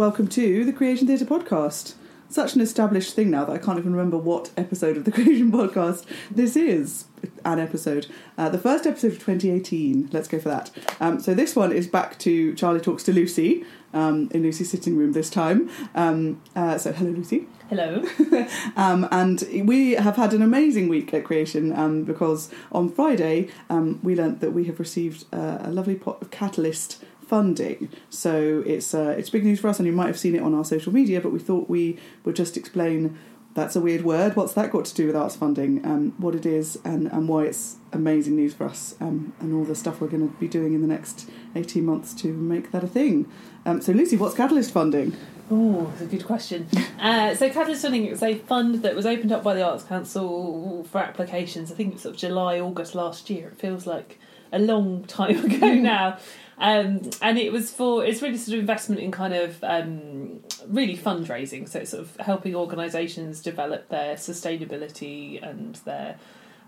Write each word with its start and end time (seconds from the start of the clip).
welcome 0.00 0.26
to 0.26 0.64
the 0.64 0.72
Creation 0.72 1.06
Theatre 1.06 1.26
podcast. 1.26 1.92
Such 2.30 2.54
an 2.54 2.62
established 2.62 3.14
thing 3.14 3.30
now 3.30 3.44
that 3.44 3.52
I 3.52 3.58
can't 3.58 3.78
even 3.78 3.92
remember 3.92 4.16
what 4.16 4.50
episode 4.56 4.96
of 4.96 5.04
the 5.04 5.12
Creation 5.12 5.52
podcast 5.52 6.06
this 6.30 6.56
is. 6.56 7.04
An 7.44 7.58
episode. 7.58 8.06
Uh, 8.38 8.48
the 8.48 8.56
first 8.56 8.86
episode 8.86 9.08
of 9.08 9.18
2018. 9.18 10.08
Let's 10.10 10.26
go 10.26 10.38
for 10.38 10.48
that. 10.48 10.70
Um, 11.00 11.20
so 11.20 11.34
this 11.34 11.54
one 11.54 11.70
is 11.70 11.86
back 11.86 12.18
to 12.20 12.54
Charlie 12.54 12.80
Talks 12.80 13.02
to 13.02 13.12
Lucy 13.12 13.62
um, 13.92 14.30
in 14.32 14.42
Lucy's 14.42 14.70
sitting 14.70 14.96
room 14.96 15.12
this 15.12 15.28
time. 15.28 15.68
Um, 15.94 16.40
uh, 16.56 16.78
so 16.78 16.92
hello, 16.92 17.10
Lucy. 17.10 17.46
Hello. 17.68 18.02
Um, 18.76 19.06
and 19.12 19.46
we 19.64 19.92
have 19.92 20.16
had 20.16 20.32
an 20.32 20.40
amazing 20.40 20.88
week 20.88 21.12
at 21.12 21.24
Creation 21.24 21.76
um, 21.76 22.04
because 22.04 22.50
on 22.72 22.88
Friday 22.88 23.48
um, 23.68 24.00
we 24.02 24.16
learnt 24.16 24.40
that 24.40 24.52
we 24.52 24.64
have 24.64 24.80
received 24.80 25.26
uh, 25.30 25.58
a 25.60 25.70
lovely 25.70 25.94
pot 25.94 26.22
of 26.22 26.30
Catalyst 26.30 27.04
funding. 27.30 27.88
So 28.10 28.62
it's 28.66 28.92
uh, 28.92 29.14
it's 29.16 29.30
big 29.30 29.44
news 29.44 29.60
for 29.60 29.68
us, 29.68 29.78
and 29.78 29.86
you 29.86 29.92
might 29.92 30.08
have 30.08 30.18
seen 30.18 30.34
it 30.34 30.42
on 30.42 30.52
our 30.52 30.64
social 30.64 30.92
media. 30.92 31.20
But 31.20 31.30
we 31.30 31.38
thought 31.38 31.70
we 31.70 31.96
would 32.24 32.36
just 32.36 32.58
explain. 32.58 33.18
That's 33.52 33.74
a 33.74 33.80
weird 33.80 34.04
word. 34.04 34.36
What's 34.36 34.52
that 34.52 34.70
got 34.70 34.84
to 34.84 34.94
do 34.94 35.06
with 35.08 35.16
arts 35.16 35.34
funding? 35.34 35.84
Um, 35.84 36.14
what 36.18 36.36
it 36.36 36.46
is, 36.46 36.78
and, 36.84 37.08
and 37.08 37.28
why 37.28 37.46
it's 37.46 37.76
amazing 37.92 38.36
news 38.36 38.54
for 38.54 38.64
us, 38.64 38.94
um, 39.00 39.32
and 39.40 39.52
all 39.52 39.64
the 39.64 39.74
stuff 39.74 40.00
we're 40.00 40.06
going 40.06 40.28
to 40.28 40.36
be 40.36 40.46
doing 40.46 40.72
in 40.72 40.82
the 40.82 40.86
next 40.86 41.28
eighteen 41.54 41.84
months 41.84 42.14
to 42.14 42.32
make 42.32 42.70
that 42.72 42.84
a 42.84 42.88
thing. 42.88 43.26
Um, 43.64 43.80
so, 43.80 43.92
Lucy, 43.92 44.16
what's 44.16 44.34
Catalyst 44.34 44.72
funding? 44.72 45.16
Oh, 45.52 45.86
that's 45.86 46.02
a 46.02 46.06
good 46.06 46.24
question. 46.24 46.68
uh, 47.00 47.34
so, 47.34 47.50
Catalyst 47.50 47.82
Funding 47.82 48.06
is 48.06 48.22
a 48.22 48.36
fund 48.38 48.82
that 48.82 48.94
was 48.94 49.04
opened 49.04 49.32
up 49.32 49.42
by 49.42 49.54
the 49.54 49.62
Arts 49.62 49.82
Council 49.84 50.86
for 50.90 50.98
applications. 50.98 51.72
I 51.72 51.74
think 51.74 51.94
it's 51.94 52.02
sort 52.02 52.14
of 52.14 52.20
July, 52.20 52.60
August 52.60 52.94
last 52.94 53.28
year. 53.30 53.48
It 53.48 53.58
feels 53.58 53.86
like 53.86 54.18
a 54.52 54.58
long 54.58 55.04
time 55.04 55.44
ago 55.44 55.74
now. 55.74 56.18
Um, 56.60 57.08
and 57.22 57.38
it 57.38 57.52
was 57.52 57.72
for 57.72 58.04
it's 58.04 58.20
really 58.20 58.36
sort 58.36 58.54
of 58.54 58.60
investment 58.60 59.00
in 59.00 59.10
kind 59.10 59.32
of 59.32 59.64
um, 59.64 60.40
really 60.68 60.96
fundraising. 60.96 61.66
So 61.66 61.80
it's 61.80 61.90
sort 61.90 62.02
of 62.02 62.16
helping 62.16 62.54
organisations 62.54 63.40
develop 63.40 63.88
their 63.88 64.16
sustainability 64.16 65.42
and 65.42 65.76
their 65.86 66.18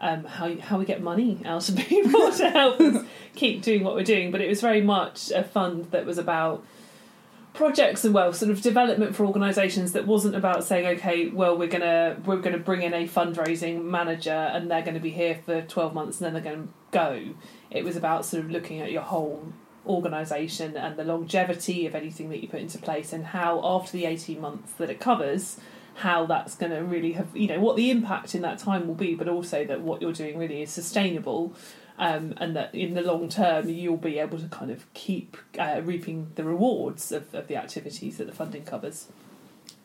um, 0.01 0.25
how 0.25 0.57
how 0.57 0.79
we 0.79 0.87
get 0.87 1.03
money 1.03 1.43
out 1.45 1.69
of 1.69 1.77
people 1.89 2.33
to 2.33 2.51
help 2.51 2.81
us 2.81 3.05
keep 3.37 3.63
doing 3.63 3.85
what 3.85 3.95
we're 3.95 4.03
doing. 4.03 4.31
But 4.31 4.41
it 4.41 4.49
was 4.49 4.63
very 4.63 4.81
much 4.81 5.31
a 5.31 5.45
fund 5.45 5.91
that 5.91 6.07
was 6.07 6.17
about 6.17 6.65
projects 7.53 8.03
and 8.03 8.15
well 8.15 8.33
sort 8.33 8.51
of 8.51 8.63
development 8.63 9.15
for 9.15 9.27
organisations 9.27 9.93
that 9.93 10.07
wasn't 10.07 10.35
about 10.35 10.65
saying 10.65 10.87
okay 10.87 11.29
well 11.29 11.55
we're 11.55 11.69
gonna 11.69 12.17
we're 12.25 12.39
gonna 12.39 12.57
bring 12.57 12.81
in 12.81 12.95
a 12.95 13.07
fundraising 13.07 13.85
manager 13.85 14.31
and 14.31 14.71
they're 14.71 14.81
to 14.95 14.99
be 14.99 15.11
here 15.11 15.39
for 15.45 15.61
12 15.61 15.93
months 15.93 16.19
and 16.19 16.35
then 16.35 16.43
they're 16.43 16.55
to 16.67 16.73
go 16.93 17.35
it 17.71 17.85
was 17.85 17.95
about 17.95 18.25
sort 18.25 18.43
of 18.43 18.51
looking 18.51 18.81
at 18.81 18.91
your 18.91 19.03
whole 19.03 19.53
organisation 19.87 20.77
and 20.77 20.97
the 20.97 21.05
longevity 21.05 21.87
of 21.87 21.95
anything 21.95 22.31
that 22.31 22.41
you 22.41 22.49
put 22.49 22.61
into 22.61 22.79
place 22.79 23.13
and 23.13 23.27
how 23.27 23.61
after 23.65 23.93
the 23.93 24.07
18 24.07 24.41
months 24.41 24.73
that 24.75 24.91
it 24.91 25.01
covers 25.01 25.59
how 25.97 26.25
that's 26.25 26.55
going 26.55 26.73
to 26.73 26.79
really 26.79 27.13
have 27.13 27.37
you 27.37 27.49
know 27.49 27.61
what 27.61 27.77
the 27.77 27.91
impact 27.91 28.35
in 28.35 28.43
that 28.43 28.59
time 28.59 28.87
will 28.87 28.95
be 28.95 29.15
but 29.15 29.29
also 29.29 29.65
that 29.65 29.81
what 29.81 30.01
you're 30.01 30.13
doing 30.13 30.39
really 30.39 30.63
is 30.63 30.71
sustainable 30.71 31.53
um, 31.99 32.35
and 32.39 32.57
that 32.57 32.75
in 32.75 32.95
the 32.95 33.03
long 33.03 33.29
term 33.29 33.69
you'll 33.69 33.97
be 33.97 34.19
able 34.19 34.39
to 34.39 34.47
kind 34.49 34.71
of 34.71 34.91
keep 34.95 35.37
uh, 35.59 35.81
reaping 35.85 36.31
the 36.37 36.45
rewards 36.45 37.13
of, 37.13 37.35
of 37.35 37.49
the 37.49 37.57
activities 37.57 38.17
that 38.17 38.27
the 38.27 38.33
funding 38.33 38.65
covers 38.65 39.09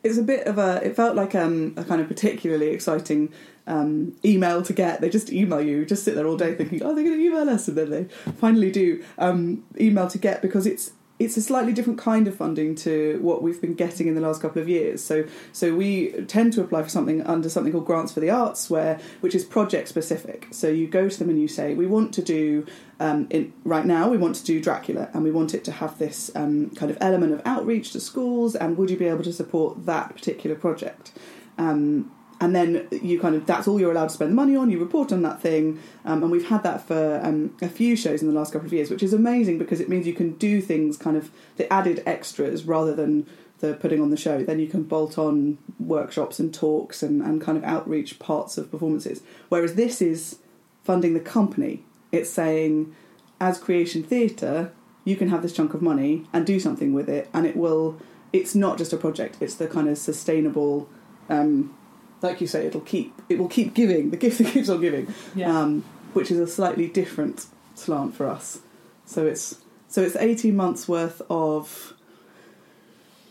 it's 0.07 0.17
a 0.17 0.23
bit 0.23 0.47
of 0.47 0.57
a 0.57 0.81
it 0.83 0.95
felt 0.95 1.15
like 1.15 1.35
um, 1.35 1.73
a 1.77 1.83
kind 1.83 2.01
of 2.01 2.07
particularly 2.07 2.67
exciting 2.67 3.31
um, 3.67 4.15
email 4.23 4.61
to 4.61 4.73
get. 4.73 5.01
They 5.01 5.09
just 5.09 5.31
email 5.31 5.61
you 5.61 5.85
just 5.85 6.03
sit 6.03 6.15
there 6.15 6.25
all 6.25 6.37
day 6.37 6.55
thinking 6.55 6.81
oh 6.83 6.95
they're 6.95 7.03
going 7.03 7.17
to 7.17 7.23
email 7.23 7.49
us 7.49 7.67
and 7.67 7.77
then 7.77 7.89
they 7.89 8.03
finally 8.33 8.71
do 8.71 9.03
um, 9.17 9.63
email 9.79 10.07
to 10.07 10.17
get 10.17 10.41
because 10.41 10.65
it's 10.65 10.91
it's 11.19 11.35
a 11.35 11.41
slightly 11.41 11.73
different 11.73 11.97
kind 11.97 12.27
of 12.27 12.35
funding 12.35 12.75
to 12.75 13.17
what 13.21 13.41
we've 13.41 13.59
been 13.59 13.73
getting 13.73 14.07
in 14.07 14.13
the 14.13 14.21
last 14.21 14.41
couple 14.41 14.61
of 14.61 14.69
years. 14.69 15.03
So, 15.03 15.25
so 15.51 15.75
we 15.75 16.11
tend 16.27 16.53
to 16.53 16.61
apply 16.61 16.83
for 16.83 16.89
something 16.89 17.21
under 17.23 17.49
something 17.49 17.71
called 17.71 17.85
Grants 17.85 18.13
for 18.13 18.19
the 18.19 18.29
Arts, 18.29 18.69
where 18.69 18.99
which 19.21 19.33
is 19.33 19.43
project 19.43 19.87
specific. 19.87 20.47
So 20.51 20.67
you 20.67 20.87
go 20.87 21.09
to 21.09 21.19
them 21.19 21.29
and 21.29 21.39
you 21.39 21.47
say, 21.47 21.73
we 21.73 21.87
want 21.87 22.13
to 22.15 22.21
do 22.21 22.65
um, 22.99 23.27
in, 23.29 23.53
right 23.63 23.85
now, 23.85 24.09
we 24.09 24.17
want 24.17 24.35
to 24.35 24.43
do 24.43 24.61
Dracula, 24.61 25.09
and 25.13 25.23
we 25.23 25.31
want 25.31 25.53
it 25.53 25.63
to 25.65 25.71
have 25.71 25.97
this 25.97 26.31
um, 26.35 26.71
kind 26.71 26.91
of 26.91 26.97
element 27.01 27.33
of 27.33 27.41
outreach 27.45 27.91
to 27.93 27.99
schools. 27.99 28.55
And 28.55 28.77
would 28.77 28.89
you 28.89 28.97
be 28.97 29.05
able 29.07 29.23
to 29.23 29.33
support 29.33 29.85
that 29.85 30.15
particular 30.15 30.55
project? 30.55 31.11
Um, 31.57 32.11
and 32.39 32.55
then 32.55 32.87
you 32.91 33.19
kind 33.19 33.35
of 33.35 33.45
that's 33.45 33.67
all 33.67 33.79
you're 33.79 33.91
allowed 33.91 34.09
to 34.09 34.13
spend 34.13 34.31
the 34.31 34.35
money 34.35 34.55
on. 34.55 34.69
You 34.69 34.79
report 34.79 35.11
on 35.11 35.21
that 35.23 35.41
thing, 35.41 35.79
um, 36.05 36.21
and 36.21 36.31
we've 36.31 36.47
had 36.47 36.63
that 36.63 36.87
for 36.87 37.19
um, 37.23 37.55
a 37.61 37.69
few 37.69 37.95
shows 37.95 38.21
in 38.21 38.27
the 38.27 38.33
last 38.33 38.53
couple 38.53 38.67
of 38.67 38.73
years, 38.73 38.89
which 38.89 39.03
is 39.03 39.13
amazing 39.13 39.57
because 39.57 39.79
it 39.79 39.89
means 39.89 40.05
you 40.05 40.13
can 40.13 40.33
do 40.33 40.61
things 40.61 40.97
kind 40.97 41.17
of 41.17 41.31
the 41.57 41.71
added 41.71 42.03
extras 42.05 42.65
rather 42.65 42.93
than 42.93 43.25
the 43.59 43.73
putting 43.73 44.01
on 44.01 44.11
the 44.11 44.17
show. 44.17 44.43
Then 44.43 44.59
you 44.59 44.67
can 44.67 44.83
bolt 44.83 45.17
on 45.17 45.57
workshops 45.79 46.39
and 46.39 46.53
talks 46.53 47.01
and, 47.01 47.21
and 47.21 47.41
kind 47.41 47.57
of 47.57 47.63
outreach 47.63 48.19
parts 48.19 48.57
of 48.57 48.69
performances. 48.69 49.21
Whereas 49.49 49.75
this 49.75 50.01
is 50.01 50.39
funding 50.83 51.13
the 51.13 51.19
company. 51.19 51.83
It's 52.11 52.29
saying, 52.29 52.95
as 53.41 53.57
Creation 53.57 54.03
Theatre, 54.03 54.71
you 55.03 55.15
can 55.15 55.29
have 55.29 55.41
this 55.41 55.53
chunk 55.53 55.73
of 55.73 55.81
money 55.81 56.25
and 56.33 56.45
do 56.45 56.59
something 56.59 56.93
with 56.93 57.09
it, 57.09 57.29
and 57.33 57.45
it 57.45 57.55
will. 57.55 57.99
It's 58.33 58.53
not 58.53 58.77
just 58.77 58.93
a 58.93 58.97
project; 58.97 59.37
it's 59.39 59.55
the 59.55 59.67
kind 59.67 59.87
of 59.89 59.97
sustainable. 59.97 60.89
Um, 61.29 61.76
like 62.21 62.41
you 62.41 62.47
say, 62.47 62.65
it'll 62.65 62.81
keep 62.81 63.13
it 63.29 63.37
will 63.39 63.47
keep 63.49 63.73
giving 63.73 64.09
the 64.09 64.17
gift 64.17 64.37
that 64.39 64.47
keeps 64.47 64.69
on 64.69 64.81
giving, 64.81 65.13
Yeah. 65.35 65.57
um, 65.59 65.83
which 66.13 66.31
is 66.31 66.39
a 66.39 66.47
slightly 66.47 66.87
different 66.87 67.45
slant 67.75 68.15
for 68.15 68.27
us. 68.27 68.59
So 69.05 69.25
it's 69.25 69.59
so 69.87 70.01
it's 70.01 70.15
eighteen 70.15 70.55
months 70.55 70.87
worth 70.87 71.21
of 71.29 71.93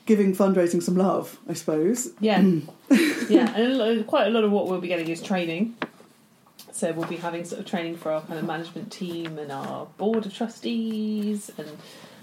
giving 0.07 0.35
fundraising 0.37 0.83
some 0.83 0.97
love, 0.97 1.39
I 1.49 1.53
suppose. 1.55 2.11
Yeah, 2.21 2.41
yeah, 3.29 3.53
and 3.57 3.81
a 3.81 4.05
quite 4.05 4.29
a 4.29 4.31
lot 4.31 4.45
of 4.45 4.53
what 4.53 4.69
we'll 4.69 4.81
be 4.81 4.89
getting 4.89 5.09
is 5.09 5.21
training. 5.23 5.77
So 6.77 6.93
we'll 6.93 7.09
be 7.09 7.17
having 7.17 7.45
sort 7.45 7.61
of 7.61 7.67
training 7.67 7.97
for 7.97 8.13
our 8.13 8.21
kind 8.21 8.39
of 8.39 8.45
management 8.45 8.93
team 8.93 9.39
and 9.39 9.51
our 9.51 9.87
board 9.97 10.27
of 10.27 10.35
trustees, 10.35 11.51
and 11.57 11.69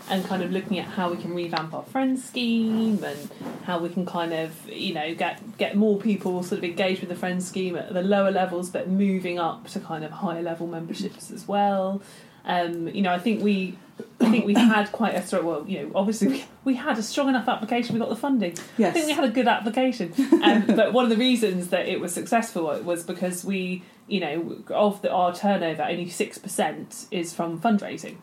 and 0.09 0.24
kind 0.25 0.44
of 0.44 0.52
looking 0.52 0.78
at 0.80 0.86
how 0.86 1.09
we 1.09 1.18
can 1.18 1.34
revamp 1.34 1.74
our 1.74 1.84
friends 1.84 2.24
scheme 2.24 3.03
and 3.03 3.31
how 3.64 3.80
we 3.80 3.90
can 3.90 4.06
kind 4.06 4.34
of 4.34 4.69
you 4.69 4.94
know 4.94 5.16
get 5.16 5.58
get 5.58 5.75
more 5.75 5.97
people 5.97 6.44
sort 6.44 6.59
of 6.59 6.64
engaged 6.66 7.00
with 7.00 7.09
the 7.09 7.16
friends 7.16 7.47
scheme 7.47 7.75
at 7.75 7.94
the 7.94 8.03
lower 8.03 8.31
levels, 8.31 8.69
but 8.69 8.88
moving 8.88 9.40
up 9.40 9.68
to 9.69 9.80
kind 9.80 10.03
of 10.03 10.12
higher 10.12 10.41
level 10.41 10.68
memberships 10.68 11.31
as 11.31 11.47
well. 11.47 12.02
Um, 12.46 12.90
you 12.90 13.02
know, 13.02 13.12
I 13.14 13.20
think 13.20 13.41
we, 13.41 13.78
I 14.20 14.30
think 14.30 14.46
we 14.46 14.53
had 14.53 14.91
quite 14.91 15.16
a 15.16 15.25
strong. 15.25 15.46
Well, 15.46 15.66
you 15.68 15.81
know, 15.81 15.91
obviously 15.96 16.28
we, 16.28 16.46
we 16.66 16.75
had 16.75 16.97
a 16.97 17.03
strong 17.03 17.30
enough 17.30 17.47
application. 17.47 17.94
We 17.96 18.00
got 18.00 18.09
the 18.09 18.16
funding. 18.16 18.56
Yes. 18.78 18.90
I 18.90 18.91
think 18.91 19.08
we 19.08 19.14
had 19.14 19.24
a 19.24 19.30
good 19.30 19.47
application. 19.47 20.14
Um, 20.44 20.66
but 20.68 20.91
one 20.91 21.06
of 21.06 21.09
the 21.09 21.18
reasons 21.18 21.70
that 21.70 21.88
it 21.88 22.02
was 22.02 22.14
successful 22.14 22.66
was 22.81 23.03
because 23.03 23.46
we, 23.46 23.84
you 24.08 24.19
know, 24.19 24.64
of 24.69 25.02
the, 25.02 25.12
our 25.12 25.34
turnover, 25.34 25.84
only 25.84 26.09
six 26.09 26.38
percent 26.38 27.08
is 27.12 27.34
from 27.34 27.59
fundraising. 27.59 28.18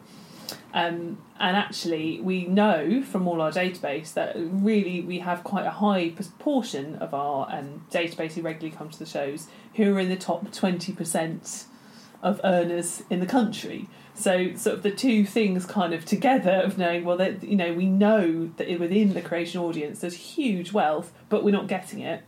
Um, 0.73 1.19
and 1.39 1.57
actually, 1.57 2.21
we 2.21 2.47
know 2.47 3.03
from 3.03 3.27
all 3.27 3.41
our 3.41 3.51
database 3.51 4.15
that 4.15 4.35
really 4.37 5.01
we 5.01 5.21
have 5.21 5.43
quite 5.43 5.67
a 5.67 5.71
high 5.71 6.11
proportion 6.11 6.97
of 6.97 7.15
our 7.15 7.51
um, 7.51 7.85
database 7.91 8.33
who 8.33 8.43
regularly 8.43 8.77
come 8.77 8.91
to 8.91 8.99
the 8.99 9.07
shows 9.07 9.49
who 9.75 9.95
are 9.95 10.01
in 10.01 10.09
the 10.09 10.17
top 10.17 10.53
twenty 10.53 10.93
percent 10.93 11.65
of 12.23 12.41
earners 12.45 13.03
in 13.11 13.21
the 13.21 13.27
country. 13.27 13.89
So, 14.15 14.55
sort 14.55 14.77
of 14.77 14.83
the 14.83 14.91
two 14.91 15.25
things 15.25 15.65
kind 15.65 15.95
of 15.95 16.05
together 16.05 16.61
of 16.63 16.77
knowing, 16.77 17.05
well, 17.05 17.17
that 17.17 17.43
you 17.43 17.57
know, 17.57 17.73
we 17.73 17.87
know 17.87 18.51
that 18.57 18.79
within 18.79 19.15
the 19.15 19.23
creation 19.23 19.61
audience 19.61 20.01
there's 20.01 20.15
huge 20.15 20.73
wealth, 20.73 21.13
but 21.29 21.43
we're 21.43 21.53
not 21.53 21.69
getting 21.69 22.01
it. 22.01 22.23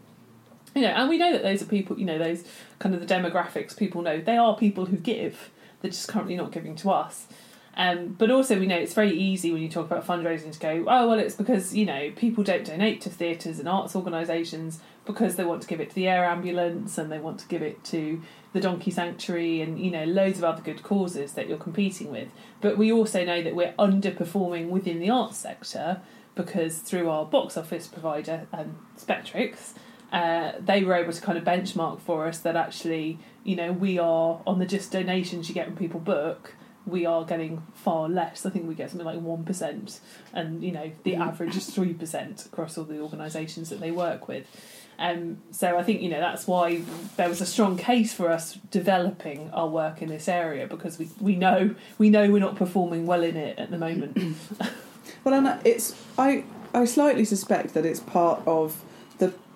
You 0.76 0.82
know, 0.82 0.88
and 0.88 1.08
we 1.10 1.18
know 1.18 1.32
that 1.32 1.42
those 1.42 1.60
are 1.60 1.66
people. 1.66 1.98
You 1.98 2.06
know, 2.06 2.18
those 2.18 2.44
kind 2.78 2.94
of 2.94 3.06
the 3.06 3.14
demographics 3.14 3.76
people 3.76 4.00
know 4.00 4.22
they 4.22 4.38
are 4.38 4.56
people 4.56 4.86
who 4.86 4.96
give. 4.96 5.50
They're 5.82 5.90
just 5.90 6.08
currently 6.08 6.34
not 6.34 6.50
giving 6.50 6.76
to 6.76 6.90
us. 6.90 7.26
Um, 7.74 8.08
but 8.08 8.30
also, 8.30 8.58
we 8.58 8.66
know 8.66 8.76
it's 8.76 8.94
very 8.94 9.12
easy 9.12 9.50
when 9.50 9.62
you 9.62 9.68
talk 9.68 9.86
about 9.86 10.06
fundraising 10.06 10.52
to 10.52 10.58
go, 10.58 10.84
oh, 10.88 11.08
well, 11.08 11.18
it's 11.18 11.34
because, 11.34 11.74
you 11.74 11.86
know, 11.86 12.10
people 12.16 12.44
don't 12.44 12.64
donate 12.64 13.00
to 13.02 13.10
theatres 13.10 13.58
and 13.58 13.68
arts 13.68 13.96
organisations 13.96 14.80
because 15.06 15.36
they 15.36 15.44
want 15.44 15.62
to 15.62 15.68
give 15.68 15.80
it 15.80 15.88
to 15.88 15.94
the 15.94 16.06
air 16.06 16.24
ambulance 16.24 16.98
and 16.98 17.10
they 17.10 17.18
want 17.18 17.38
to 17.40 17.48
give 17.48 17.62
it 17.62 17.82
to 17.84 18.20
the 18.52 18.60
Donkey 18.60 18.90
Sanctuary 18.90 19.62
and, 19.62 19.80
you 19.80 19.90
know, 19.90 20.04
loads 20.04 20.38
of 20.38 20.44
other 20.44 20.60
good 20.60 20.82
causes 20.82 21.32
that 21.32 21.48
you're 21.48 21.56
competing 21.56 22.10
with. 22.10 22.28
But 22.60 22.76
we 22.76 22.92
also 22.92 23.24
know 23.24 23.42
that 23.42 23.54
we're 23.54 23.72
underperforming 23.78 24.68
within 24.68 25.00
the 25.00 25.08
arts 25.08 25.38
sector 25.38 26.02
because 26.34 26.78
through 26.78 27.08
our 27.08 27.24
box 27.24 27.56
office 27.56 27.86
provider, 27.86 28.46
um, 28.52 28.76
Spectrix, 28.98 29.72
uh, 30.12 30.52
they 30.60 30.84
were 30.84 30.94
able 30.94 31.12
to 31.12 31.20
kind 31.20 31.38
of 31.38 31.44
benchmark 31.44 32.00
for 32.00 32.28
us 32.28 32.38
that 32.40 32.54
actually, 32.54 33.18
you 33.42 33.56
know, 33.56 33.72
we 33.72 33.98
are 33.98 34.40
on 34.46 34.58
the 34.58 34.66
just 34.66 34.92
donations 34.92 35.48
you 35.48 35.54
get 35.54 35.66
when 35.66 35.76
people 35.76 36.00
book 36.00 36.54
we 36.86 37.06
are 37.06 37.24
getting 37.24 37.62
far 37.74 38.08
less. 38.08 38.44
I 38.44 38.50
think 38.50 38.66
we 38.66 38.74
get 38.74 38.90
something 38.90 39.06
like 39.06 39.20
one 39.20 39.44
percent, 39.44 40.00
and 40.32 40.62
you 40.62 40.72
know 40.72 40.90
the 41.04 41.14
average 41.14 41.56
is 41.56 41.66
three 41.70 41.92
percent 41.92 42.46
across 42.46 42.76
all 42.76 42.84
the 42.84 43.00
organisations 43.00 43.70
that 43.70 43.80
they 43.80 43.90
work 43.90 44.28
with. 44.28 44.46
Um, 44.98 45.38
so 45.50 45.78
I 45.78 45.82
think 45.82 46.02
you 46.02 46.10
know 46.10 46.20
that's 46.20 46.46
why 46.46 46.82
there 47.16 47.28
was 47.28 47.40
a 47.40 47.46
strong 47.46 47.76
case 47.76 48.12
for 48.12 48.30
us 48.30 48.54
developing 48.70 49.50
our 49.52 49.68
work 49.68 50.02
in 50.02 50.08
this 50.08 50.28
area 50.28 50.66
because 50.66 50.98
we, 50.98 51.08
we 51.20 51.36
know 51.36 51.74
we 51.98 52.10
know 52.10 52.30
we're 52.30 52.40
not 52.40 52.56
performing 52.56 53.06
well 53.06 53.22
in 53.22 53.36
it 53.36 53.58
at 53.58 53.70
the 53.70 53.78
moment. 53.78 54.18
Well, 55.24 55.34
and 55.34 55.64
it's 55.64 55.96
I 56.18 56.44
I 56.74 56.84
slightly 56.84 57.24
suspect 57.24 57.74
that 57.74 57.84
it's 57.86 58.00
part 58.00 58.42
of 58.46 58.82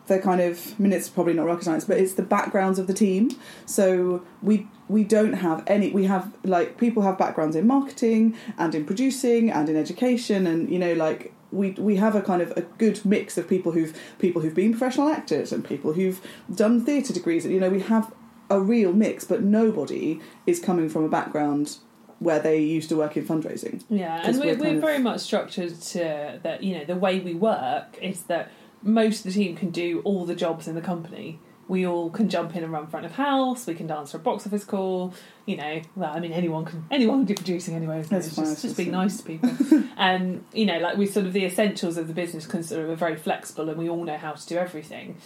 the 0.06 0.18
kind 0.18 0.40
of 0.40 0.74
I 0.78 0.82
mean 0.82 0.92
it's 0.92 1.08
probably 1.08 1.34
not 1.34 1.46
rocket 1.46 1.64
science, 1.64 1.84
but 1.84 1.98
it's 1.98 2.14
the 2.14 2.22
backgrounds 2.22 2.78
of 2.78 2.86
the 2.86 2.94
team. 2.94 3.30
So 3.64 4.24
we 4.42 4.68
we 4.88 5.04
don't 5.04 5.34
have 5.34 5.62
any 5.66 5.90
we 5.90 6.04
have 6.04 6.32
like 6.44 6.78
people 6.78 7.02
have 7.02 7.18
backgrounds 7.18 7.56
in 7.56 7.66
marketing 7.66 8.36
and 8.58 8.74
in 8.74 8.84
producing 8.84 9.50
and 9.50 9.68
in 9.68 9.76
education 9.76 10.46
and 10.46 10.70
you 10.70 10.78
know 10.78 10.92
like 10.94 11.32
we 11.52 11.70
we 11.72 11.96
have 11.96 12.14
a 12.14 12.22
kind 12.22 12.42
of 12.42 12.52
a 12.56 12.62
good 12.62 13.04
mix 13.04 13.38
of 13.38 13.48
people 13.48 13.72
who've 13.72 13.98
people 14.18 14.42
who've 14.42 14.54
been 14.54 14.72
professional 14.72 15.08
actors 15.08 15.52
and 15.52 15.64
people 15.64 15.92
who've 15.92 16.20
done 16.54 16.84
theatre 16.84 17.12
degrees. 17.12 17.44
And, 17.44 17.54
you 17.54 17.60
know, 17.60 17.70
we 17.70 17.80
have 17.80 18.12
a 18.50 18.60
real 18.60 18.92
mix, 18.92 19.24
but 19.24 19.42
nobody 19.42 20.20
is 20.46 20.60
coming 20.60 20.88
from 20.88 21.04
a 21.04 21.08
background 21.08 21.78
where 22.18 22.38
they 22.38 22.58
used 22.58 22.88
to 22.88 22.96
work 22.96 23.16
in 23.16 23.26
fundraising. 23.26 23.84
Yeah, 23.90 24.22
and 24.24 24.38
we're, 24.38 24.56
we're 24.56 24.58
we're, 24.58 24.74
of- 24.76 24.80
very 24.80 24.98
much 24.98 25.20
structured 25.20 25.80
to 25.80 26.40
that. 26.42 26.62
You 26.62 26.78
know, 26.78 26.84
the 26.84 26.96
way 26.96 27.20
we 27.20 27.34
work 27.34 27.98
is 28.00 28.22
that 28.24 28.50
most 28.86 29.18
of 29.18 29.24
the 29.24 29.32
team 29.32 29.56
can 29.56 29.70
do 29.70 30.00
all 30.04 30.24
the 30.24 30.34
jobs 30.34 30.68
in 30.68 30.74
the 30.74 30.80
company. 30.80 31.40
We 31.68 31.84
all 31.84 32.10
can 32.10 32.28
jump 32.28 32.54
in 32.54 32.62
and 32.62 32.72
run 32.72 32.86
front 32.86 33.06
of 33.06 33.12
house. 33.12 33.66
We 33.66 33.74
can 33.74 33.88
dance 33.88 34.12
for 34.12 34.18
a 34.18 34.20
box 34.20 34.46
office 34.46 34.64
call. 34.64 35.12
You 35.46 35.56
know, 35.56 35.82
well, 35.96 36.12
I 36.14 36.20
mean, 36.20 36.32
anyone 36.32 36.64
can 36.64 36.86
anyone 36.92 37.26
can 37.26 37.26
do 37.26 37.34
producing 37.34 37.74
anyway. 37.74 38.00
Isn't? 38.00 38.10
That's 38.10 38.36
just, 38.36 38.62
just 38.62 38.76
being 38.76 38.92
nice 38.92 39.16
to 39.16 39.24
people. 39.24 39.50
and 39.96 40.44
you 40.52 40.64
know, 40.64 40.78
like 40.78 40.96
we 40.96 41.06
sort 41.06 41.26
of 41.26 41.32
the 41.32 41.44
essentials 41.44 41.96
of 41.96 42.06
the 42.06 42.14
business 42.14 42.46
consider 42.46 42.86
we're 42.86 42.94
very 42.94 43.16
flexible 43.16 43.68
and 43.68 43.78
we 43.78 43.88
all 43.88 44.04
know 44.04 44.16
how 44.16 44.32
to 44.32 44.46
do 44.46 44.56
everything. 44.56 45.16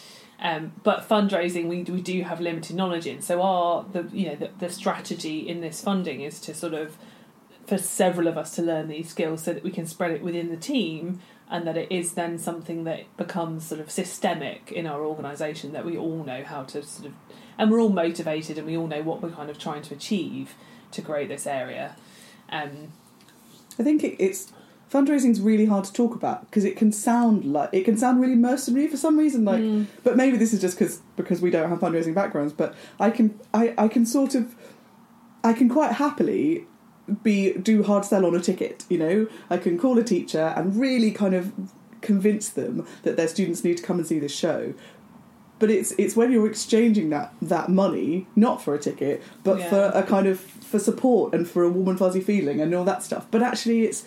Um, 0.42 0.72
but 0.82 1.06
fundraising, 1.06 1.68
we 1.68 1.82
we 1.82 2.00
do 2.00 2.22
have 2.22 2.40
limited 2.40 2.74
knowledge 2.74 3.06
in. 3.06 3.20
So 3.20 3.42
our 3.42 3.84
the 3.92 4.08
you 4.10 4.28
know 4.30 4.36
the, 4.36 4.50
the 4.58 4.70
strategy 4.70 5.46
in 5.46 5.60
this 5.60 5.82
funding 5.82 6.22
is 6.22 6.40
to 6.40 6.54
sort 6.54 6.72
of 6.72 6.96
for 7.66 7.76
several 7.76 8.26
of 8.26 8.38
us 8.38 8.54
to 8.56 8.62
learn 8.62 8.88
these 8.88 9.10
skills 9.10 9.44
so 9.44 9.52
that 9.52 9.62
we 9.62 9.70
can 9.70 9.86
spread 9.86 10.10
it 10.10 10.22
within 10.22 10.48
the 10.48 10.56
team 10.56 11.20
and 11.50 11.66
that 11.66 11.76
it 11.76 11.90
is 11.90 12.14
then 12.14 12.38
something 12.38 12.84
that 12.84 13.04
becomes 13.16 13.66
sort 13.66 13.80
of 13.80 13.90
systemic 13.90 14.70
in 14.70 14.86
our 14.86 15.04
organisation 15.04 15.72
that 15.72 15.84
we 15.84 15.98
all 15.98 16.22
know 16.22 16.44
how 16.44 16.62
to 16.62 16.82
sort 16.82 17.08
of 17.08 17.14
and 17.58 17.70
we're 17.70 17.80
all 17.80 17.90
motivated 17.90 18.56
and 18.56 18.66
we 18.66 18.76
all 18.76 18.86
know 18.86 19.02
what 19.02 19.20
we're 19.20 19.30
kind 19.30 19.50
of 19.50 19.58
trying 19.58 19.82
to 19.82 19.92
achieve 19.92 20.54
to 20.92 21.02
grow 21.02 21.26
this 21.26 21.46
area. 21.46 21.94
Um, 22.48 22.92
I 23.78 23.82
think 23.82 24.02
it, 24.02 24.16
it's 24.18 24.52
fundraising's 24.90 25.40
really 25.40 25.66
hard 25.66 25.84
to 25.84 25.92
talk 25.92 26.14
about 26.14 26.42
because 26.46 26.64
it 26.64 26.76
can 26.76 26.90
sound 26.90 27.44
like 27.44 27.68
it 27.72 27.84
can 27.84 27.96
sound 27.96 28.20
really 28.20 28.34
mercenary 28.34 28.88
for 28.88 28.96
some 28.96 29.18
reason. 29.18 29.44
Like, 29.44 29.60
mm, 29.60 29.86
but 30.02 30.16
maybe 30.16 30.36
this 30.36 30.54
is 30.54 30.60
just 30.60 30.78
because 30.78 31.02
because 31.16 31.40
we 31.40 31.50
don't 31.50 31.68
have 31.68 31.80
fundraising 31.80 32.14
backgrounds. 32.14 32.52
But 32.52 32.74
I 32.98 33.10
can 33.10 33.38
I, 33.52 33.74
I 33.76 33.88
can 33.88 34.06
sort 34.06 34.34
of 34.34 34.54
I 35.44 35.52
can 35.52 35.68
quite 35.68 35.92
happily 35.92 36.66
be 37.22 37.52
do 37.54 37.82
hard 37.82 38.04
sell 38.04 38.24
on 38.26 38.34
a 38.34 38.40
ticket. 38.40 38.84
You 38.88 38.98
know, 38.98 39.26
I 39.48 39.56
can 39.58 39.78
call 39.78 39.98
a 39.98 40.04
teacher 40.04 40.52
and 40.56 40.76
really 40.76 41.10
kind 41.10 41.34
of 41.34 41.52
convince 42.00 42.48
them 42.48 42.86
that 43.02 43.16
their 43.16 43.28
students 43.28 43.62
need 43.64 43.76
to 43.76 43.82
come 43.82 43.98
and 43.98 44.06
see 44.06 44.18
this 44.18 44.34
show. 44.34 44.74
But 45.58 45.70
it's 45.70 45.92
it's 45.98 46.16
when 46.16 46.32
you're 46.32 46.46
exchanging 46.46 47.10
that 47.10 47.34
that 47.42 47.68
money 47.68 48.26
not 48.34 48.62
for 48.62 48.74
a 48.74 48.78
ticket, 48.78 49.22
but 49.44 49.58
Yeah. 49.58 49.68
for 49.70 49.92
a 49.98 50.02
kind 50.02 50.26
of 50.26 50.40
for 50.40 50.78
support 50.78 51.34
and 51.34 51.46
for 51.48 51.62
a 51.62 51.68
warm 51.68 51.88
and 51.88 51.98
fuzzy 51.98 52.20
feeling 52.20 52.60
and 52.60 52.74
all 52.74 52.84
that 52.84 53.02
stuff. 53.02 53.26
But 53.30 53.42
actually, 53.42 53.82
it's 53.84 54.04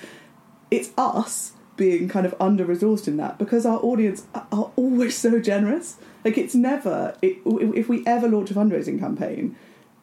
it's 0.72 0.90
us 0.98 1.52
being 1.76 2.08
kind 2.08 2.26
of 2.26 2.34
under 2.40 2.66
resourced 2.66 3.08
in 3.08 3.18
that 3.18 3.38
because 3.38 3.66
our 3.66 3.80
audience 3.80 4.24
are- 4.34 4.72
always 4.76 5.16
so 5.18 5.40
generous. 5.40 5.98
Like 6.26 6.38
it's 6.38 6.56
never 6.56 7.16
it, 7.22 7.38
if 7.46 7.88
we 7.90 8.04
ever 8.08 8.28
launch 8.28 8.50
a 8.50 8.56
fundraising 8.56 8.98
campaign, 9.00 9.56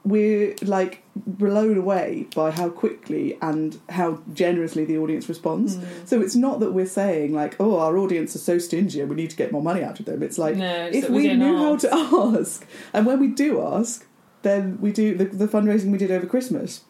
we're 0.05 0.55
like 0.62 1.02
blown 1.14 1.76
away 1.76 2.26
by 2.35 2.50
how 2.50 2.70
quickly 2.70 3.37
and 3.43 3.79
how 3.91 4.23
generously 4.32 4.85
the 4.85 4.97
audience 4.97 5.29
responds. 5.29 5.76
mm. 5.76 6.08
So 6.08 6.20
it's 6.20 6.35
not 6.35 6.61
that 6.61 6.73
we're 6.73 6.87
saying 6.87 7.35
like, 7.35 7.56
oh, 7.61 7.79
our 7.79 7.99
audience 7.99 8.35
are 8.35 8.41
so 8.41 8.58
stingy 8.58 9.00
and 9.00 9.11
we 9.11 9.17
need 9.17 9.31
to 9.31 9.37
get 9.37 9.52
more 9.52 9.62
money 9.62 9.82
out 9.82 10.00
of 10.00 10.06
them. 10.06 10.23
It's 10.23 10.38
like 10.38 10.56
no, 10.56 10.87
it's 10.87 10.99
if 10.99 11.11
we 11.11 11.32
knew 11.35 11.56
how 11.56 11.76
to 11.76 11.94
ask, 12.38 12.67
and 12.93 13.05
when 13.05 13.20
we 13.20 13.29
do 13.29 13.61
ask, 13.61 14.06
then 14.43 14.81
we 14.81 14.93
do 14.93 15.17
the, 15.17 15.25
the 15.26 15.47
fundraising 15.47 15.91
we 15.91 15.99
did 15.99 16.11
over 16.11 16.26
Christmas. 16.26 16.85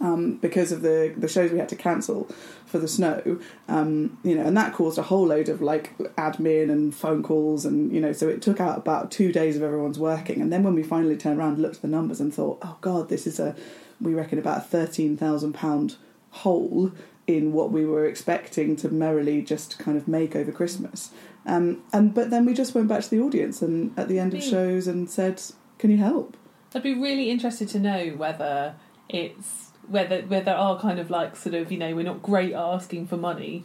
Um, 0.00 0.36
because 0.36 0.70
of 0.70 0.82
the 0.82 1.12
the 1.16 1.28
shows 1.28 1.50
we 1.50 1.58
had 1.58 1.68
to 1.70 1.76
cancel 1.76 2.28
for 2.66 2.78
the 2.78 2.86
snow, 2.86 3.40
um, 3.68 4.18
you 4.22 4.34
know, 4.34 4.44
and 4.44 4.56
that 4.56 4.72
caused 4.72 4.98
a 4.98 5.02
whole 5.02 5.26
load 5.26 5.48
of 5.48 5.60
like 5.60 5.96
admin 6.16 6.70
and 6.70 6.94
phone 6.94 7.22
calls, 7.22 7.64
and 7.64 7.92
you 7.92 8.00
know, 8.00 8.12
so 8.12 8.28
it 8.28 8.42
took 8.42 8.60
out 8.60 8.78
about 8.78 9.10
two 9.10 9.32
days 9.32 9.56
of 9.56 9.62
everyone's 9.62 9.98
working. 9.98 10.40
And 10.40 10.52
then 10.52 10.62
when 10.62 10.74
we 10.74 10.82
finally 10.82 11.16
turned 11.16 11.38
around, 11.38 11.54
and 11.54 11.62
looked 11.62 11.76
at 11.76 11.82
the 11.82 11.88
numbers, 11.88 12.20
and 12.20 12.32
thought, 12.32 12.58
oh 12.62 12.76
god, 12.80 13.08
this 13.08 13.26
is 13.26 13.40
a 13.40 13.56
we 14.00 14.14
reckon 14.14 14.38
about 14.38 14.58
a 14.58 14.60
thirteen 14.60 15.16
thousand 15.16 15.54
pound 15.54 15.96
hole 16.30 16.92
in 17.26 17.52
what 17.52 17.70
we 17.70 17.84
were 17.84 18.06
expecting 18.06 18.74
to 18.74 18.88
merrily 18.88 19.42
just 19.42 19.78
kind 19.78 19.96
of 19.96 20.08
make 20.08 20.36
over 20.36 20.52
Christmas. 20.52 21.10
Um, 21.46 21.82
and 21.92 22.14
but 22.14 22.30
then 22.30 22.44
we 22.44 22.54
just 22.54 22.74
went 22.74 22.88
back 22.88 23.02
to 23.02 23.10
the 23.10 23.20
audience 23.20 23.62
and 23.62 23.98
at 23.98 24.08
the 24.08 24.18
end 24.18 24.34
of 24.34 24.42
shows 24.42 24.86
and 24.86 25.08
said, 25.08 25.42
"Can 25.78 25.90
you 25.90 25.98
help?" 25.98 26.36
I'd 26.74 26.82
be 26.82 26.94
really 26.94 27.30
interested 27.30 27.68
to 27.68 27.78
know 27.78 28.08
whether 28.10 28.74
it's 29.08 29.67
whether 29.88 30.22
there 30.22 30.56
are 30.56 30.78
kind 30.80 30.98
of 30.98 31.10
like 31.10 31.36
sort 31.36 31.54
of 31.54 31.70
you 31.72 31.78
know 31.78 31.94
we're 31.94 32.04
not 32.04 32.22
great 32.22 32.52
at 32.52 32.58
asking 32.60 33.06
for 33.06 33.16
money 33.16 33.64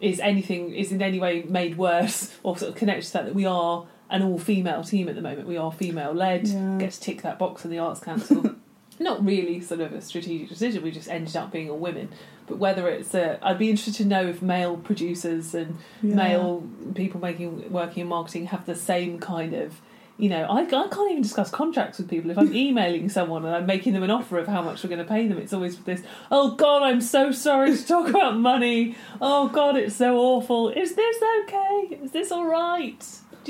is 0.00 0.20
anything 0.20 0.74
is 0.74 0.92
in 0.92 1.00
any 1.00 1.18
way 1.18 1.42
made 1.48 1.76
worse 1.78 2.36
or 2.42 2.56
sort 2.58 2.70
of 2.72 2.76
connected 2.76 3.06
to 3.06 3.12
that 3.14 3.24
that 3.26 3.34
we 3.34 3.46
are 3.46 3.86
an 4.10 4.22
all 4.22 4.38
female 4.38 4.84
team 4.84 5.08
at 5.08 5.16
the 5.16 5.20
moment. 5.22 5.48
We 5.48 5.56
are 5.56 5.72
female 5.72 6.12
led. 6.12 6.46
Yeah. 6.46 6.76
Get 6.78 6.92
to 6.92 7.00
tick 7.00 7.22
that 7.22 7.38
box 7.40 7.64
in 7.64 7.72
the 7.72 7.78
Arts 7.78 7.98
Council. 8.00 8.54
not 9.00 9.24
really 9.24 9.60
sort 9.60 9.80
of 9.80 9.92
a 9.92 10.00
strategic 10.00 10.48
decision. 10.48 10.82
We 10.84 10.92
just 10.92 11.08
ended 11.08 11.36
up 11.36 11.50
being 11.50 11.68
all 11.68 11.78
women. 11.78 12.10
But 12.46 12.58
whether 12.58 12.88
it's 12.88 13.14
a, 13.14 13.38
I'd 13.42 13.58
be 13.58 13.68
interested 13.68 13.94
to 13.96 14.04
know 14.04 14.26
if 14.28 14.40
male 14.40 14.76
producers 14.76 15.54
and 15.54 15.78
Yeah. 16.02 16.14
male 16.14 16.68
people 16.94 17.20
making 17.20 17.72
working 17.72 18.02
in 18.02 18.06
marketing 18.08 18.46
have 18.46 18.64
the 18.64 18.76
same 18.76 19.18
kind 19.18 19.54
of 19.54 19.80
you 20.18 20.28
know 20.28 20.44
I, 20.44 20.60
I 20.62 20.64
can't 20.64 21.10
even 21.10 21.22
discuss 21.22 21.50
contracts 21.50 21.98
with 21.98 22.08
people. 22.08 22.30
If 22.30 22.38
i'm 22.38 22.54
emailing 22.64 23.08
someone 23.08 23.44
and 23.44 23.54
i'm 23.54 23.66
making 23.66 23.92
them 23.92 24.02
an 24.02 24.10
offer 24.10 24.38
of 24.38 24.46
how 24.46 24.62
much 24.62 24.82
we're 24.82 24.88
going 24.90 24.98
to 24.98 25.04
pay 25.04 25.26
them 25.28 25.38
it's 25.38 25.52
always 25.52 25.78
this 25.80 26.02
oh 26.30 26.52
god 26.52 26.82
i'm 26.82 27.00
so 27.00 27.32
sorry 27.32 27.76
to 27.76 27.86
talk 27.86 28.08
about 28.08 28.36
money. 28.38 28.96
Oh 29.20 29.48
god 29.48 29.76
it's 29.76 29.96
so 29.96 30.18
awful. 30.18 30.70
Is 30.70 30.94
this 30.94 31.16
okay? 31.42 31.98
Is 32.02 32.12
this 32.12 32.32
all 32.32 32.46
right? 32.46 33.04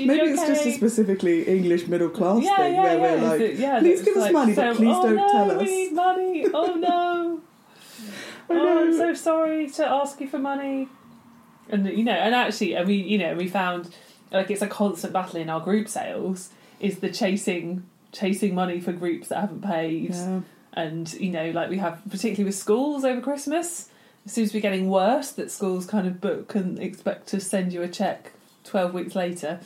Maybe 0.05 0.19
feel 0.19 0.33
it's 0.33 0.45
just 0.45 0.65
a 0.65 0.71
specifically 0.73 1.43
English 1.47 1.87
middle 1.87 2.09
class 2.09 2.43
yeah, 2.43 2.55
thing 2.57 2.73
yeah, 2.75 2.83
where 2.83 2.97
yeah. 2.97 3.01
we're 3.01 3.29
like, 3.29 3.41
it- 3.41 3.55
yeah, 3.57 3.79
"Please 3.79 4.03
give 4.03 4.15
us 4.15 4.23
like, 4.23 4.33
money, 4.33 4.53
but 4.53 4.75
please 4.75 4.95
oh, 4.95 5.03
don't 5.03 5.15
no, 5.15 5.27
tell 5.27 5.47
we 5.47 5.55
us." 5.55 5.61
need 5.61 5.93
money. 5.93 6.45
Oh 6.53 6.75
no. 6.79 7.41
Oh, 8.49 8.79
I'm 8.85 8.93
so 8.93 9.13
sorry 9.13 9.69
to 9.71 9.85
ask 9.87 10.21
you 10.21 10.27
for 10.27 10.39
money. 10.39 10.87
And 11.69 11.87
you 11.87 12.03
know, 12.03 12.13
and 12.13 12.35
actually, 12.35 12.75
and 12.75 12.87
we, 12.87 12.95
you 12.95 13.17
know, 13.17 13.35
we 13.35 13.47
found 13.47 13.93
like 14.31 14.51
it's 14.51 14.61
a 14.61 14.67
constant 14.67 15.13
battle 15.13 15.39
in 15.39 15.49
our 15.49 15.59
group 15.59 15.87
sales 15.87 16.49
is 16.79 16.99
the 16.99 17.09
chasing 17.09 17.83
chasing 18.11 18.55
money 18.55 18.79
for 18.79 18.91
groups 18.93 19.27
that 19.29 19.41
haven't 19.41 19.61
paid, 19.61 20.11
Yeah. 20.15 20.41
and 20.73 21.11
you 21.13 21.29
know, 21.31 21.51
like 21.51 21.69
we 21.69 21.77
have 21.77 22.01
particularly 22.09 22.45
with 22.45 22.55
schools 22.55 23.03
over 23.03 23.21
Christmas. 23.21 23.89
It 24.25 24.31
seems 24.31 24.49
to 24.49 24.53
be 24.55 24.61
getting 24.61 24.89
worse 24.89 25.31
that 25.31 25.51
schools 25.51 25.85
kind 25.85 26.05
of 26.07 26.19
book 26.19 26.53
and 26.55 26.79
expect 26.79 27.27
to 27.27 27.39
send 27.39 27.71
you 27.73 27.81
a 27.81 27.87
check 27.87 28.31
twelve 28.63 28.93
weeks 28.93 29.15
later 29.15 29.59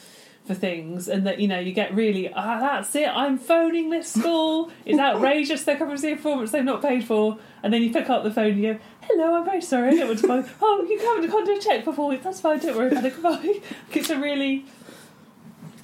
for 0.46 0.54
things, 0.56 1.08
and 1.08 1.26
that 1.28 1.40
you 1.40 1.48
know 1.48 1.60
you 1.60 1.72
get 1.72 1.94
really 1.94 2.32
ah 2.34 2.60
that's 2.60 2.94
it. 2.96 3.08
I'm 3.08 3.38
phoning 3.38 3.90
this 3.92 4.12
school. 4.12 4.72
It's 4.86 5.00
outrageous. 5.08 5.64
They're 5.64 5.78
coming 5.78 5.96
to 5.96 6.02
see 6.02 6.12
a 6.12 6.16
performance 6.16 6.52
they've 6.52 6.64
not 6.64 6.82
paid 6.82 7.04
for, 7.04 7.38
and 7.64 7.72
then 7.74 7.82
you 7.84 7.92
pick 7.94 8.10
up 8.10 8.24
the 8.24 8.32
phone 8.32 8.52
and 8.52 8.62
you 8.64 8.74
go, 8.74 8.80
"Hello, 9.02 9.36
I'm 9.36 9.46
very 9.46 9.62
sorry. 9.62 9.90
I 9.90 10.06
don't 10.06 10.08
want 10.28 10.46
to. 10.48 10.54
Oh, 10.62 10.86
you 10.90 11.00
haven't 11.00 11.30
can't 11.32 11.46
do 11.46 11.56
a 11.58 11.60
check 11.60 11.84
for 11.84 11.94
four 11.94 12.10
weeks. 12.10 12.24
That's 12.24 12.42
fine. 12.42 12.60
Don't 12.60 12.76
worry 12.76 12.88
about 12.92 13.06
it. 13.06 13.14
Goodbye." 13.22 13.60
It's 13.94 14.10
a 14.10 14.20
really 14.20 14.66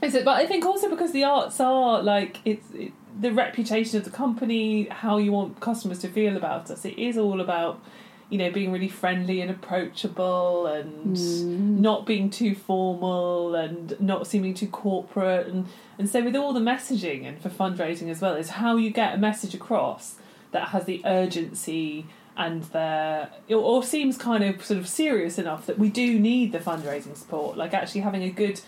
is 0.01 0.15
it? 0.15 0.25
But 0.25 0.37
I 0.41 0.45
think 0.45 0.65
also 0.65 0.89
because 0.89 1.11
the 1.11 1.23
arts 1.23 1.59
are 1.59 2.01
like 2.01 2.39
it's 2.45 2.69
it, 2.73 2.91
the 3.19 3.31
reputation 3.31 3.97
of 3.97 4.03
the 4.03 4.11
company, 4.11 4.87
how 4.89 5.17
you 5.17 5.31
want 5.31 5.59
customers 5.59 5.99
to 5.99 6.07
feel 6.07 6.37
about 6.37 6.69
us. 6.69 6.85
It 6.85 6.97
is 6.99 7.17
all 7.17 7.41
about 7.41 7.81
you 8.29 8.37
know 8.37 8.51
being 8.51 8.71
really 8.71 8.89
friendly 8.89 9.39
and 9.41 9.49
approachable 9.49 10.67
and 10.67 11.15
Mm. 11.15 11.79
not 11.79 12.05
being 12.05 12.29
too 12.29 12.53
formal 12.55 13.55
and 13.55 13.95
not 14.01 14.27
seeming 14.27 14.53
too 14.53 14.67
corporate 14.67 15.47
and 15.47 15.65
and 15.97 16.09
so 16.09 16.21
with 16.23 16.35
all 16.35 16.51
the 16.51 16.59
messaging 16.59 17.25
and 17.25 17.41
for 17.41 17.49
fundraising 17.49 18.09
as 18.09 18.19
well 18.21 18.35
is 18.35 18.49
how 18.49 18.75
you 18.75 18.89
get 18.89 19.15
a 19.15 19.17
message 19.17 19.53
across 19.55 20.15
that 20.51 20.69
has 20.69 20.83
the 20.85 21.01
urgency 21.05 22.05
and 22.35 22.63
the 22.73 23.29
it 23.47 23.55
or 23.55 23.81
seems 23.81 24.17
kind 24.17 24.43
of 24.43 24.63
sort 24.63 24.77
of 24.79 24.87
serious 24.89 25.39
enough 25.39 25.65
that 25.65 25.79
we 25.79 25.89
do 25.89 26.19
need 26.19 26.51
the 26.51 26.59
fundraising 26.59 27.15
support 27.15 27.55
like 27.57 27.73
actually 27.73 28.01
having 28.01 28.23
a 28.23 28.29
good 28.29 28.59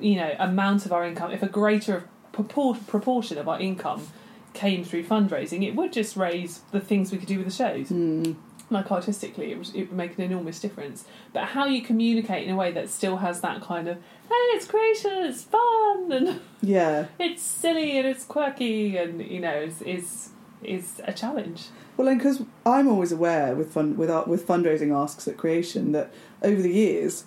you 0.00 0.16
know 0.16 0.34
amount 0.38 0.86
of 0.86 0.92
our 0.92 1.06
income 1.06 1.30
if 1.30 1.42
a 1.42 1.48
greater 1.48 2.08
propor- 2.32 2.86
proportion 2.86 3.38
of 3.38 3.48
our 3.48 3.60
income 3.60 4.06
came 4.54 4.84
through 4.84 5.04
fundraising 5.04 5.66
it 5.66 5.74
would 5.74 5.92
just 5.92 6.16
raise 6.16 6.60
the 6.72 6.80
things 6.80 7.12
we 7.12 7.18
could 7.18 7.28
do 7.28 7.38
with 7.38 7.46
the 7.46 7.52
shows 7.52 7.88
Mm. 7.90 8.36
like 8.70 8.90
artistically, 8.92 9.50
it, 9.52 9.58
was, 9.58 9.70
it 9.74 9.84
would 9.88 9.92
make 9.92 10.18
an 10.18 10.24
enormous 10.24 10.60
difference. 10.60 11.06
But 11.32 11.44
how 11.46 11.64
you 11.64 11.80
communicate 11.80 12.46
in 12.46 12.52
a 12.52 12.56
way 12.56 12.70
that 12.72 12.90
still 12.90 13.16
has 13.16 13.40
that 13.40 13.62
kind 13.62 13.88
of, 13.88 13.96
hey, 13.96 14.44
it's 14.56 14.66
creation, 14.66 15.10
it's 15.24 15.42
fun, 15.42 16.12
and 16.16 16.40
Yeah. 16.60 17.06
it's 17.18 17.40
silly, 17.42 17.96
and 17.96 18.06
it's 18.06 18.24
quirky, 18.24 18.98
and 18.98 19.22
you 19.22 19.40
know, 19.40 19.54
is 19.54 19.80
is 19.80 20.28
is 20.62 21.00
a 21.04 21.14
challenge. 21.14 21.68
Well, 21.96 22.08
and 22.08 22.18
because 22.18 22.42
I'm 22.66 22.88
always 22.88 23.10
aware 23.10 23.54
with 23.54 23.72
fun 23.72 23.96
with 23.96 24.10
with 24.26 24.46
fundraising 24.46 24.94
asks 24.94 25.26
at 25.26 25.38
Creation 25.38 25.92
that 25.92 26.12
over 26.42 26.60
the 26.60 26.70
years 26.72 27.24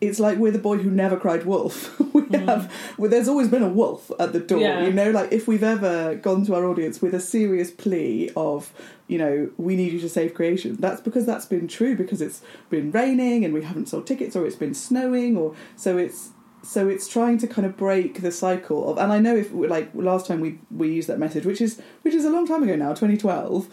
it's 0.00 0.20
like 0.20 0.36
we're 0.38 0.52
the 0.52 0.58
boy 0.58 0.76
who 0.78 0.90
never 0.90 1.16
cried 1.16 1.44
wolf. 1.46 1.98
we 2.14 2.22
Mm. 2.26 2.46
have 2.48 2.72
well, 2.98 3.08
there's 3.10 3.28
always 3.28 3.48
been 3.48 3.62
a 3.62 3.68
wolf 3.68 4.10
at 4.18 4.32
the 4.32 4.40
door. 4.40 4.60
Yeah. 4.60 4.84
You 4.84 4.92
know, 4.92 5.10
like 5.12 5.30
if 5.32 5.46
we've 5.46 5.62
ever 5.62 6.16
gone 6.16 6.44
to 6.46 6.54
our 6.56 6.64
audience 6.66 7.00
with 7.00 7.14
a 7.14 7.20
serious 7.20 7.70
plea 7.70 8.30
of, 8.36 8.72
you 9.06 9.16
know, 9.16 9.50
we 9.58 9.76
need 9.76 9.92
you 9.92 10.00
to 10.00 10.08
save 10.08 10.34
creation, 10.34 10.76
that's 10.80 11.00
because 11.00 11.24
that's 11.24 11.46
been 11.46 11.68
true 11.68 11.94
because 11.96 12.20
it's 12.20 12.42
been 12.68 12.90
raining 12.90 13.44
and 13.44 13.54
we 13.54 13.62
haven't 13.62 13.86
sold 13.88 14.06
tickets 14.08 14.34
or 14.34 14.44
it's 14.44 14.56
been 14.56 14.74
snowing 14.74 15.36
or 15.36 15.54
so 15.76 15.96
it's 15.96 16.30
so 16.62 16.88
it's 16.88 17.06
trying 17.06 17.38
to 17.38 17.46
kind 17.46 17.64
of 17.64 17.76
break 17.76 18.22
the 18.22 18.32
cycle 18.32 18.90
of 18.90 18.98
and 18.98 19.12
I 19.12 19.20
know 19.20 19.36
if 19.36 19.52
like 19.52 19.88
last 19.94 20.26
time 20.26 20.40
we 20.40 20.58
we 20.70 20.92
used 20.92 21.08
that 21.08 21.18
message 21.20 21.46
which 21.46 21.60
is 21.60 21.80
which 22.02 22.12
is 22.12 22.24
a 22.24 22.30
long 22.30 22.44
time 22.44 22.64
ago 22.64 22.74
now 22.74 22.88
2012 22.88 23.68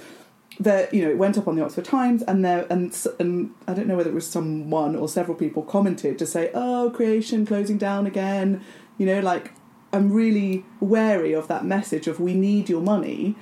that 0.60 0.94
you 0.94 1.04
know 1.04 1.10
it 1.10 1.18
went 1.18 1.38
up 1.38 1.48
on 1.48 1.56
the 1.56 1.64
Oxford 1.64 1.86
Times 1.86 2.22
and 2.24 2.44
there 2.44 2.68
and 2.70 2.96
and 3.20 3.54
I 3.68 3.74
don't 3.74 3.88
know 3.88 3.98
whether 3.98 4.10
it 4.10 4.14
was 4.14 4.28
someone 4.28 4.96
or 4.96 5.08
several 5.08 5.36
people 5.36 5.64
commented 5.64 6.20
to 6.20 6.26
say 6.26 6.52
oh 6.54 6.92
creation 6.94 7.46
closing 7.46 7.78
down 7.78 8.06
again. 8.06 8.62
You 8.98 9.06
know 9.06 9.20
like 9.20 9.52
I'm 9.92 10.12
really 10.12 10.66
wary 10.80 11.34
of 11.34 11.48
that 11.48 11.66
message 11.66 12.08
of 12.08 12.20
we 12.20 12.34
need 12.34 12.70
your 12.70 12.82
money 12.82 13.36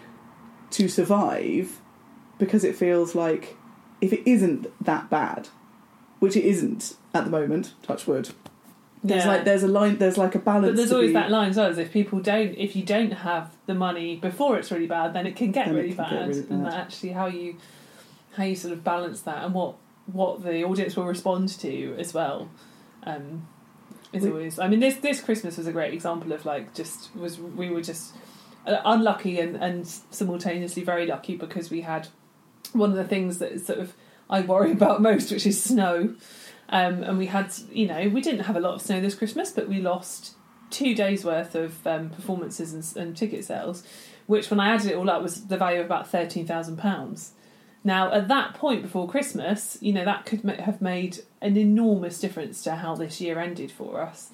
to 0.72 0.88
survive 0.88 1.82
because 2.38 2.64
it 2.64 2.76
feels 2.76 3.14
like 3.16 3.58
if 4.00 4.12
it 4.14 4.28
isn't 4.30 4.68
that 4.84 5.10
bad 5.10 5.50
which 6.20 6.36
it 6.36 6.46
isn't 6.46 6.96
at 7.14 7.26
the 7.26 7.30
moment 7.30 7.74
touch 7.84 8.08
wood 8.08 8.30
there's 9.04 9.26
Yeah. 9.26 9.32
like 9.32 9.46
there's 9.46 9.64
a 9.64 9.68
line 9.68 9.98
there's 9.98 10.18
like 10.18 10.36
a 10.36 10.40
balance 10.40 10.68
But 10.72 10.76
there's 10.78 10.92
always 10.92 11.10
be- 11.10 11.14
that 11.14 11.32
line 11.32 11.50
as 11.50 11.58
well. 11.58 11.68
As 11.70 11.78
if 11.78 11.92
people 11.92 12.20
don't, 12.20 12.54
if 12.58 12.76
you 12.76 12.84
don't 12.84 13.12
have 13.12 13.56
the 13.66 13.74
money 13.74 14.16
before 14.18 14.58
it's 14.58 14.72
really 14.72 14.88
bad, 14.88 15.14
then 15.14 15.26
it 15.26 15.36
can 15.36 15.52
get, 15.52 15.66
Then 15.66 15.76
it 15.76 15.78
really, 15.78 15.88
can 15.94 15.98
bad. 15.98 16.10
get 16.12 16.28
really 16.28 16.40
And 16.50 16.64
bad. 16.64 16.72
that 16.74 16.80
actually 16.80 17.12
how 17.12 17.28
you 17.28 17.56
how 18.34 18.44
you 18.44 18.56
sort 18.56 18.74
of 18.74 18.84
balance 18.84 19.22
that 19.22 19.44
and 19.44 19.54
what 19.54 19.76
what 20.12 20.44
the 20.44 20.64
audience 20.64 20.96
will 20.96 21.06
respond 21.06 21.50
to 21.50 21.96
as 21.98 22.14
well. 22.14 22.50
Um, 23.04 23.48
is 24.14 24.24
We- 24.24 24.30
always. 24.32 24.60
I 24.60 24.68
mean, 24.68 24.80
this 24.82 24.96
this 24.98 25.22
Christmas 25.22 25.58
was 25.58 25.68
a 25.68 25.72
great 25.72 25.94
example 25.94 26.32
of 26.34 26.46
like 26.46 26.74
just 26.74 27.16
was 27.16 27.40
we 27.40 27.70
were 27.70 27.82
just 27.82 28.14
uh, 28.68 28.78
unlucky 28.86 29.40
and 29.40 29.56
and 29.56 29.88
simultaneously 30.12 30.84
very 30.84 31.06
lucky 31.08 31.36
because 31.36 31.72
we 31.72 31.82
had 31.82 32.08
one 32.74 32.92
of 32.92 32.96
the 32.98 33.04
things 33.04 33.40
that 33.40 33.60
sort 33.66 33.80
of 33.80 33.94
I 34.30 34.42
worry 34.42 34.72
about 34.72 35.02
most, 35.10 35.32
which 35.32 35.46
is 35.48 35.62
snow. 35.62 36.14
Um, 36.72 37.04
and 37.04 37.18
we 37.18 37.26
had, 37.26 37.54
you 37.72 37.86
know, 37.86 38.08
we 38.08 38.22
didn't 38.22 38.46
have 38.46 38.56
a 38.56 38.62
lot 38.62 38.76
of 38.76 38.82
snow 38.82 39.02
this 39.02 39.16
Christmas, 39.16 39.52
but 39.52 39.68
we 39.68 39.82
lost 39.82 40.36
two 40.70 40.96
days 40.96 41.26
worth 41.26 41.54
of 41.54 41.86
um, 41.86 42.10
performances 42.10 42.74
and, 42.74 43.04
and 43.04 43.18
ticket 43.18 43.44
sales, 43.44 43.84
which 44.26 44.50
when 44.50 44.60
I 44.60 44.74
added 44.74 44.92
it 44.92 44.96
all 44.96 45.10
up 45.10 45.22
was 45.22 45.48
the 45.48 45.58
value 45.58 45.82
of 45.82 45.86
about 45.86 46.08
thirteen 46.08 46.48
thousand 46.48 46.78
pounds. 46.78 47.34
Now, 47.84 48.14
at 48.14 48.28
that 48.30 48.54
point 48.54 48.84
before 48.84 49.10
Christmas, 49.10 49.78
you 49.82 49.92
know, 49.92 50.06
that 50.06 50.26
could 50.26 50.42
have 50.42 50.82
made 50.82 51.24
an 51.42 51.58
enormous 51.58 52.20
difference 52.20 52.64
to 52.64 52.76
how 52.76 52.96
this 52.96 53.20
year 53.20 53.40
ended 53.40 53.72
for 53.72 54.02
us. 54.02 54.30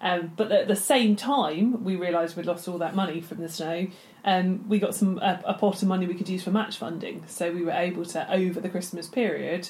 Um, 0.00 0.32
but 0.36 0.50
at 0.50 0.68
the 0.68 0.76
same 0.76 1.14
time, 1.14 1.84
we 1.84 1.94
realised 1.94 2.36
we'd 2.36 2.46
lost 2.46 2.68
all 2.68 2.78
that 2.78 2.94
money 2.94 3.20
from 3.20 3.38
the 3.38 3.48
snow. 3.48 3.88
Um, 4.24 4.68
we 4.68 4.78
got 4.78 4.94
some 4.94 5.18
a, 5.18 5.42
a 5.44 5.54
pot 5.54 5.82
of 5.82 5.88
money 5.88 6.06
we 6.06 6.14
could 6.14 6.28
use 6.28 6.42
for 6.42 6.52
match 6.52 6.78
funding, 6.78 7.24
so 7.26 7.52
we 7.52 7.62
were 7.62 7.72
able 7.72 8.04
to 8.06 8.32
over 8.32 8.60
the 8.60 8.68
Christmas 8.68 9.08
period 9.08 9.68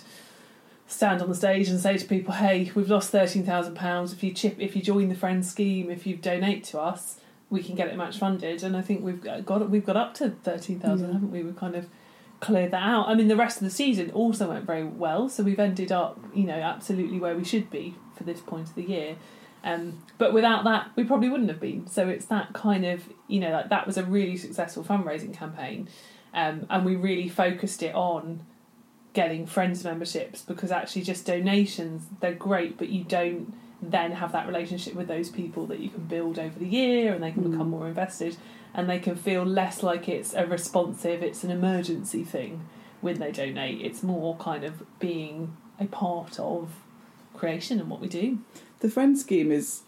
stand 0.87 1.23
on 1.23 1.29
the 1.29 1.35
stage 1.35 1.69
and 1.69 1.81
say 1.81 1.97
to 1.97 2.05
people, 2.07 2.35
"Hey, 2.35 2.71
we've 2.75 2.91
lost 2.91 3.11
thirteen 3.11 3.45
thousand 3.45 3.75
pounds. 3.75 4.12
If 4.12 4.23
you 4.23 4.33
chip, 4.33 4.57
if 4.59 4.77
you 4.77 4.83
join 4.83 5.09
the 5.09 5.15
Friends 5.15 5.51
scheme, 5.51 5.91
if 5.91 6.07
you 6.07 6.17
donate 6.17 6.65
to 6.65 6.81
us, 6.81 7.19
we 7.51 7.62
can 7.62 7.75
get 7.75 7.89
it 7.89 7.97
match 7.97 8.19
funded." 8.19 8.62
And 8.62 8.77
I 8.77 8.83
think 8.83 9.03
we've 9.03 9.21
got 9.23 9.71
we've 9.71 9.87
got 9.87 9.97
up 9.97 10.15
to 10.15 10.31
thirteen 10.31 10.79
thousand, 10.81 11.09
Yeah. 11.09 11.12
haven't 11.15 11.31
we? 11.31 11.43
We've 11.43 11.57
kind 11.57 11.75
of 11.75 11.87
cleared 12.41 12.73
that 12.73 12.83
out. 12.83 13.09
I 13.09 13.15
mean, 13.15 13.29
the 13.29 13.37
rest 13.37 13.59
of 13.59 13.65
the 13.65 13.71
season 13.71 14.11
also 14.11 14.49
went 14.49 14.65
very 14.67 14.85
well, 14.85 15.29
so 15.29 15.45
we've 15.45 15.61
ended 15.61 15.93
up, 15.93 16.19
you 16.35 16.43
know, 16.45 16.55
absolutely 16.59 17.21
where 17.21 17.37
we 17.37 17.45
should 17.45 17.71
be 17.71 17.95
for 18.17 18.25
this 18.25 18.41
point 18.41 18.69
of 18.69 18.75
the 18.75 18.83
year. 18.83 19.15
Um, 19.62 20.03
but 20.19 20.33
without 20.33 20.65
that, 20.65 20.91
we 20.97 21.05
probably 21.05 21.29
wouldn't 21.29 21.49
have 21.51 21.61
been. 21.61 21.87
So 21.87 22.09
it's 22.09 22.25
that 22.27 22.53
kind 22.53 22.85
of, 22.85 23.05
you 23.29 23.39
know, 23.39 23.53
like 23.53 23.69
that 23.69 23.87
was 23.87 23.97
a 23.97 24.03
really 24.03 24.37
successful 24.37 24.83
fundraising 24.83 25.33
campaign, 25.33 25.89
um, 26.35 26.67
and 26.69 26.85
we 26.85 26.97
really 26.97 27.29
focused 27.29 27.81
it 27.85 27.95
on 27.95 28.45
getting 29.12 29.47
friends 29.47 29.85
memberships 29.85 30.42
because 30.42 30.71
actually 30.71 31.02
just 31.02 31.26
donations 31.26 32.04
they're 32.21 32.33
great, 32.35 32.78
but 32.78 32.88
you 32.88 33.04
don't 33.04 33.52
then 33.83 34.12
have 34.12 34.31
that 34.33 34.47
relationship 34.47 34.95
with 34.95 35.09
those 35.09 35.28
people 35.28 35.66
that 35.66 35.81
you 35.81 35.88
can 35.90 36.04
build 36.04 36.38
over 36.38 36.57
the 36.59 36.69
year, 36.69 37.12
and 37.12 37.23
they 37.23 37.33
can 37.33 37.42
Mm. 37.45 37.50
become 37.52 37.71
more 37.71 37.88
invested, 37.88 38.37
and 38.75 38.88
they 38.88 38.99
can 39.00 39.16
feel 39.16 39.42
less 39.45 39.83
like 39.83 40.09
it's 40.09 40.35
a 40.35 40.47
responsive, 40.47 41.23
it's 41.23 41.42
an 41.45 41.50
emergency 41.50 42.23
thing 42.25 42.61
when 43.00 43.19
they 43.19 43.33
donate. 43.33 43.81
It's 43.83 44.02
more 44.02 44.37
kind 44.37 44.62
of 44.64 44.85
being 45.00 45.57
a 45.81 45.87
part 45.87 46.38
of 46.38 46.71
creation 47.35 47.81
and 47.81 47.90
what 47.90 48.00
we 48.00 48.09
do. 48.09 48.38
the 48.81 48.88
friend 48.90 49.16
scheme 49.19 49.50
is 49.52 49.83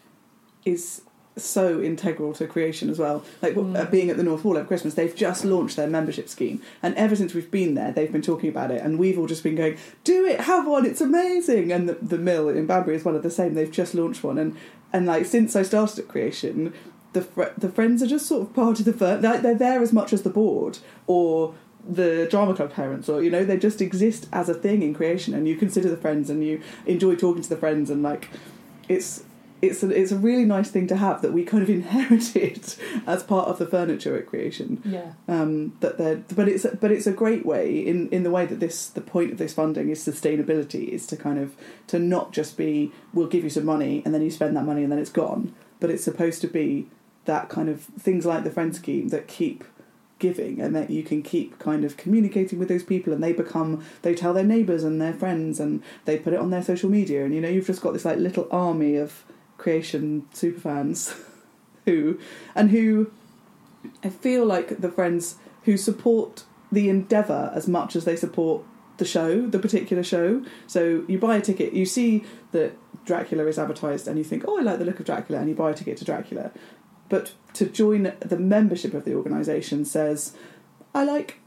is 0.64 1.02
so 1.36 1.80
integral 1.82 2.32
to 2.34 2.46
creation 2.46 2.88
as 2.88 2.98
well. 2.98 3.24
Like 3.42 3.54
Mm. 3.54 3.76
uh, 3.76 3.84
being 3.90 4.08
at 4.10 4.16
the 4.16 4.22
North 4.22 4.44
Wall 4.44 4.56
over 4.56 4.66
Christmas, 4.66 4.94
they've 4.94 5.14
just 5.14 5.44
launched 5.44 5.76
their 5.76 5.88
membership 5.88 6.28
scheme, 6.28 6.60
and 6.82 6.94
ever 6.96 7.16
since 7.16 7.34
we've 7.34 7.50
been 7.50 7.74
there, 7.74 7.90
they've 7.92 8.12
been 8.12 8.22
talking 8.22 8.48
about 8.48 8.70
it, 8.70 8.82
and 8.82 8.98
we've 8.98 9.18
all 9.18 9.26
just 9.26 9.42
been 9.42 9.56
going, 9.56 9.76
"Do 10.04 10.24
it, 10.26 10.42
have 10.42 10.66
one, 10.66 10.86
it's 10.86 11.00
amazing." 11.00 11.72
And 11.72 11.88
the, 11.88 11.94
the 12.00 12.18
mill 12.18 12.48
in 12.48 12.66
Banbury 12.66 12.96
is 12.96 13.04
one 13.04 13.16
of 13.16 13.22
the 13.22 13.30
same. 13.30 13.54
They've 13.54 13.70
just 13.70 13.94
launched 13.94 14.22
one, 14.22 14.38
and 14.38 14.56
and 14.92 15.06
like 15.06 15.26
since 15.26 15.56
I 15.56 15.62
started 15.62 15.98
at 15.98 16.08
creation, 16.08 16.72
the 17.14 17.22
fr- 17.22 17.54
the 17.58 17.68
friends 17.68 18.00
are 18.02 18.06
just 18.06 18.26
sort 18.26 18.42
of 18.42 18.54
part 18.54 18.78
of 18.78 18.84
the 18.84 18.92
fir- 18.92 19.18
like 19.20 19.42
they're 19.42 19.54
there 19.56 19.82
as 19.82 19.92
much 19.92 20.12
as 20.12 20.22
the 20.22 20.30
board 20.30 20.78
or 21.08 21.54
the 21.86 22.26
drama 22.30 22.54
club 22.54 22.72
parents 22.72 23.10
or 23.10 23.22
you 23.22 23.30
know 23.30 23.44
they 23.44 23.58
just 23.58 23.82
exist 23.82 24.26
as 24.32 24.48
a 24.48 24.54
thing 24.54 24.82
in 24.82 24.94
creation 24.94 25.34
and 25.34 25.46
you 25.46 25.54
consider 25.54 25.86
the 25.90 25.98
friends 25.98 26.30
and 26.30 26.42
you 26.42 26.58
enjoy 26.86 27.14
talking 27.14 27.42
to 27.42 27.48
the 27.50 27.58
friends 27.58 27.90
and 27.90 28.02
like 28.02 28.30
it's 28.88 29.22
it's 29.64 29.83
a, 29.83 29.88
it's 29.90 30.12
a 30.12 30.16
really 30.16 30.44
nice 30.44 30.71
thing 30.71 30.87
to 30.88 30.97
have 30.97 31.23
that 31.23 31.33
we 31.33 31.44
kind 31.44 31.62
of 31.62 31.71
inherited 31.80 32.75
as 33.06 33.23
part 33.23 33.49
of 33.49 33.59
the 33.59 33.66
furniture 33.66 34.16
at 34.16 34.26
creation 34.26 34.80
Yeah. 34.85 35.12
um, 35.28 35.76
that 35.80 35.99
they're 35.99 36.23
but 36.35 36.49
it's 36.49 36.66
but 36.80 36.90
it's 36.90 37.06
a 37.06 37.12
great 37.12 37.44
way 37.47 37.78
in 37.78 38.09
in 38.11 38.23
the 38.23 38.30
way 38.30 38.47
that 38.47 38.61
this 38.61 38.87
the 38.88 39.00
point 39.00 39.33
of 39.33 39.38
this 39.38 39.54
funding 39.54 39.88
is 39.90 40.00
sustainability 40.04 40.88
is 40.88 41.06
to 41.09 41.16
kind 41.16 41.38
of 41.38 41.54
to 41.88 41.99
not 41.99 42.33
just 42.33 42.56
be 42.56 42.92
we'll 43.12 43.26
give 43.35 43.44
you 43.44 43.50
some 43.50 43.64
money 43.64 44.02
and 44.04 44.14
then 44.14 44.23
you 44.23 44.30
spend 44.30 44.56
that 44.56 44.64
money 44.64 44.83
and 44.83 44.90
then 44.92 44.99
it's 44.99 45.11
gone 45.11 45.54
but 45.80 45.90
it's 45.90 46.04
supposed 46.04 46.40
to 46.40 46.49
be 46.49 46.87
that 47.26 47.49
kind 47.49 47.68
of 47.68 47.80
things 47.80 48.26
like 48.26 48.44
the 48.44 48.50
friend 48.50 48.75
scheme 48.76 49.09
that 49.09 49.26
keep 49.28 49.64
giving 50.21 50.61
and 50.61 50.75
that 50.76 50.90
you 50.90 51.02
can 51.02 51.23
keep 51.23 51.59
kind 51.59 51.85
of 51.85 51.97
communicating 51.97 52.59
with 52.59 52.68
those 52.68 52.83
people 52.85 53.12
and 53.12 53.23
they 53.23 53.33
become 53.33 53.85
they 54.02 54.14
tell 54.14 54.33
their 54.33 54.44
neighbours 54.44 54.85
and 54.85 55.00
their 55.00 55.12
friends 55.12 55.59
and 55.59 55.83
they 56.04 56.16
put 56.18 56.33
it 56.33 56.38
on 56.38 56.50
their 56.50 56.62
social 56.62 56.88
media 56.88 57.25
and 57.25 57.35
you 57.35 57.40
know 57.40 57.49
you've 57.49 57.66
just 57.66 57.83
got 57.83 57.92
this 57.92 58.04
like 58.04 58.18
little 58.18 58.47
army 58.50 58.97
of 58.97 59.25
creation 59.56 60.26
superfans 60.32 61.18
who 61.84 62.18
and 62.54 62.70
who 62.70 63.11
I 64.02 64.08
feel 64.11 64.46
like 64.46 64.80
the 64.80 64.90
friends 64.90 65.37
who 65.64 65.76
support 65.76 66.44
the 66.73 66.88
endeavour 66.88 67.52
as 67.54 67.68
much 67.68 67.96
as 67.96 68.04
they 68.04 68.16
support 68.16 68.64
the 68.96 69.04
show, 69.04 69.46
the 69.46 69.58
particular 69.58 70.02
show. 70.02 70.44
So 70.66 71.04
you 71.08 71.18
buy 71.18 71.37
a 71.37 71.40
ticket, 71.40 71.73
you 71.73 71.87
see 71.87 72.25
that 72.52 72.76
Dracula 73.04 73.46
is 73.46 73.58
advertised, 73.58 74.08
and 74.08 74.18
you 74.18 74.25
think, 74.25 74.44
oh, 74.46 74.58
I 74.58 74.62
like 74.62 74.78
the 74.78 74.84
look 74.84 75.00
of 75.00 75.06
Dracula, 75.06 75.40
and 75.40 75.49
you 75.49 75.54
buy 75.54 75.70
a 75.70 75.75
ticket 75.75 75.96
to 75.99 76.04
Dracula. 76.04 76.52
But 77.08 77.32
to 77.54 77.66
join 77.66 78.12
the 78.20 78.38
membership 78.38 78.94
of 78.94 79.04
the 79.04 79.14
organisation 79.14 79.84
says, 79.84 80.34
I 80.94 81.04
like 81.04 81.40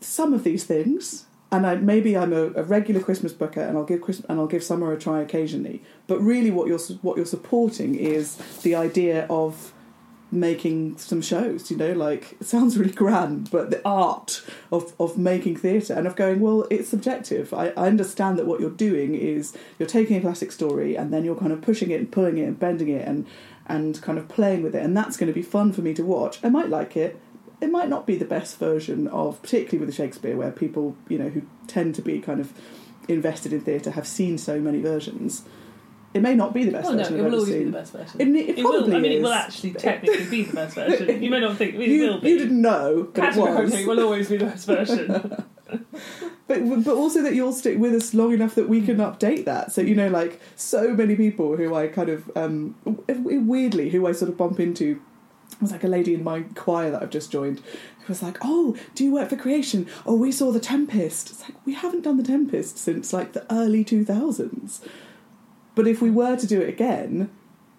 some 0.00 0.32
of 0.32 0.42
these 0.44 0.64
things, 0.64 1.26
and 1.56 1.66
I, 1.66 1.76
maybe 1.76 2.16
I'm 2.16 2.32
a, 2.32 2.46
a 2.54 2.62
regular 2.62 3.00
Christmas 3.00 3.32
booker, 3.32 3.60
and 3.60 3.76
I'll 3.76 3.84
give 3.84 4.02
Christ- 4.02 4.24
and 4.28 4.38
I'll 4.38 4.46
give 4.46 4.62
summer 4.62 4.92
a 4.92 4.98
try 4.98 5.20
occasionally. 5.20 5.82
But 6.06 6.20
really, 6.20 6.50
what 6.50 6.68
you're 6.68 6.78
what 7.02 7.16
you're 7.16 7.26
supporting 7.26 7.94
is 7.94 8.36
the 8.62 8.74
idea 8.74 9.26
of 9.28 9.72
making 10.32 10.98
some 10.98 11.22
shows 11.22 11.70
you 11.70 11.76
know 11.76 11.92
like 11.92 12.32
it 12.40 12.44
sounds 12.44 12.76
really 12.76 12.92
grand 12.92 13.48
but 13.52 13.70
the 13.70 13.80
art 13.84 14.42
of 14.72 14.92
of 14.98 15.16
making 15.16 15.54
theatre 15.56 15.94
and 15.94 16.04
of 16.04 16.16
going 16.16 16.40
well 16.40 16.66
it's 16.68 16.88
subjective. 16.88 17.54
I, 17.54 17.68
I 17.68 17.86
understand 17.86 18.38
that 18.38 18.46
what 18.46 18.60
you're 18.60 18.70
doing 18.70 19.14
is 19.14 19.56
you're 19.78 19.88
taking 19.88 20.16
a 20.16 20.20
classic 20.20 20.50
story 20.50 20.96
and 20.96 21.12
then 21.12 21.24
you're 21.24 21.36
kind 21.36 21.52
of 21.52 21.62
pushing 21.62 21.90
it 21.90 22.00
and 22.00 22.10
pulling 22.10 22.38
it 22.38 22.44
and 22.44 22.58
bending 22.58 22.88
it 22.88 23.06
and 23.06 23.26
and 23.68 24.00
kind 24.02 24.18
of 24.18 24.28
playing 24.28 24.62
with 24.62 24.74
it. 24.74 24.84
And 24.84 24.96
that's 24.96 25.16
going 25.16 25.26
to 25.28 25.32
be 25.32 25.42
fun 25.42 25.72
for 25.72 25.80
me 25.80 25.92
to 25.94 26.04
watch. 26.04 26.38
I 26.44 26.48
might 26.48 26.68
like 26.68 26.96
it 26.96 27.20
it 27.60 27.70
might 27.70 27.88
not 27.88 28.06
be 28.06 28.16
the 28.16 28.24
best 28.24 28.58
version 28.58 29.08
of 29.08 29.40
particularly 29.42 29.78
with 29.78 29.88
the 29.88 29.94
shakespeare 29.94 30.36
where 30.36 30.50
people 30.50 30.96
you 31.08 31.18
know 31.18 31.28
who 31.28 31.42
tend 31.66 31.94
to 31.94 32.02
be 32.02 32.20
kind 32.20 32.40
of 32.40 32.52
invested 33.08 33.52
in 33.52 33.60
theatre 33.60 33.92
have 33.92 34.06
seen 34.06 34.36
so 34.36 34.60
many 34.60 34.80
versions 34.80 35.44
it 36.16 36.22
may 36.22 36.34
not 36.34 36.54
be 36.54 36.64
the 36.64 36.72
best 36.72 36.88
Oh 36.88 36.92
no, 36.92 36.98
version 36.98 37.18
it 37.18 37.22
will 37.22 37.34
always 37.34 37.50
be 37.50 37.64
the 37.64 37.70
best 37.70 37.92
version. 37.92 38.20
it, 38.20 38.48
it 38.48 38.58
It 38.58 38.64
will. 38.64 38.84
I 38.84 38.98
mean, 38.98 39.12
is. 39.12 39.18
it 39.18 39.22
will 39.22 39.32
actually 39.32 39.72
technically 39.72 40.26
be 40.30 40.42
the 40.44 40.54
best 40.54 40.74
version. 40.74 41.22
You 41.22 41.30
may 41.30 41.40
not 41.40 41.58
think 41.58 41.74
it 41.74 41.88
you, 41.88 42.08
will 42.08 42.20
be. 42.20 42.30
you 42.30 42.38
didn't 42.38 42.62
know, 42.62 43.10
but 43.12 43.22
it 43.22 43.36
was. 43.36 43.46
Categorically, 43.46 43.86
will 43.86 44.00
always 44.00 44.30
be 44.30 44.38
the 44.38 44.46
best 44.46 44.66
version. 44.66 45.44
But 46.48 46.84
but 46.84 46.94
also 46.94 47.22
that 47.22 47.34
you'll 47.34 47.52
stick 47.52 47.76
with 47.76 47.92
us 47.92 48.14
long 48.14 48.32
enough 48.32 48.54
that 48.54 48.68
we 48.68 48.80
can 48.80 48.98
update 48.98 49.46
that. 49.46 49.72
So 49.72 49.80
you 49.80 49.96
know, 49.96 50.08
like 50.08 50.40
so 50.54 50.94
many 50.94 51.16
people 51.16 51.56
who 51.56 51.74
I 51.74 51.88
kind 51.88 52.08
of 52.08 52.30
um, 52.36 52.76
weirdly 53.08 53.90
who 53.90 54.06
I 54.06 54.12
sort 54.12 54.30
of 54.30 54.36
bump 54.36 54.60
into. 54.60 55.02
Was 55.60 55.72
like 55.72 55.84
a 55.84 55.88
lady 55.88 56.12
in 56.14 56.22
my 56.24 56.42
choir 56.54 56.90
that 56.90 57.02
I've 57.02 57.10
just 57.10 57.32
joined 57.32 57.60
who 57.60 58.08
was 58.08 58.22
like, 58.22 58.38
"Oh, 58.42 58.76
do 58.94 59.04
you 59.04 59.12
work 59.12 59.30
for 59.30 59.36
Creation? 59.36 59.86
Oh, 60.04 60.14
we 60.16 60.30
saw 60.32 60.50
the 60.52 60.60
Tempest." 60.60 61.30
It's 61.30 61.42
like 61.42 61.54
we 61.66 61.74
haven't 61.74 62.02
done 62.04 62.16
the 62.18 62.22
Tempest 62.22 62.78
since 62.78 63.12
like 63.12 63.32
the 63.32 63.46
early 63.52 63.82
two 63.84 64.04
thousands. 64.04 64.80
But 65.74 65.86
if 65.86 66.00
we 66.02 66.10
were 66.10 66.36
to 66.36 66.46
do 66.46 66.60
it 66.60 66.68
again, 66.68 67.30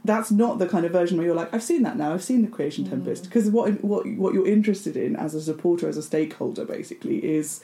that's 0.05 0.31
not 0.31 0.59
the 0.59 0.67
kind 0.67 0.85
of 0.85 0.91
version 0.91 1.17
where 1.17 1.25
you're 1.25 1.35
like, 1.35 1.53
I've 1.53 1.63
seen 1.63 1.83
that 1.83 1.97
now. 1.97 2.13
I've 2.13 2.23
seen 2.23 2.41
the 2.43 2.47
Creation 2.47 2.85
Mm. 2.85 2.89
Tempest. 2.89 3.23
Because 3.25 3.49
what 3.49 3.83
what 3.83 4.05
what 4.17 4.33
you're 4.33 4.47
interested 4.47 4.95
in 4.97 5.15
as 5.15 5.35
a 5.35 5.41
supporter, 5.41 5.87
as 5.87 5.97
a 5.97 6.03
stakeholder, 6.03 6.65
basically, 6.65 7.23
is 7.23 7.61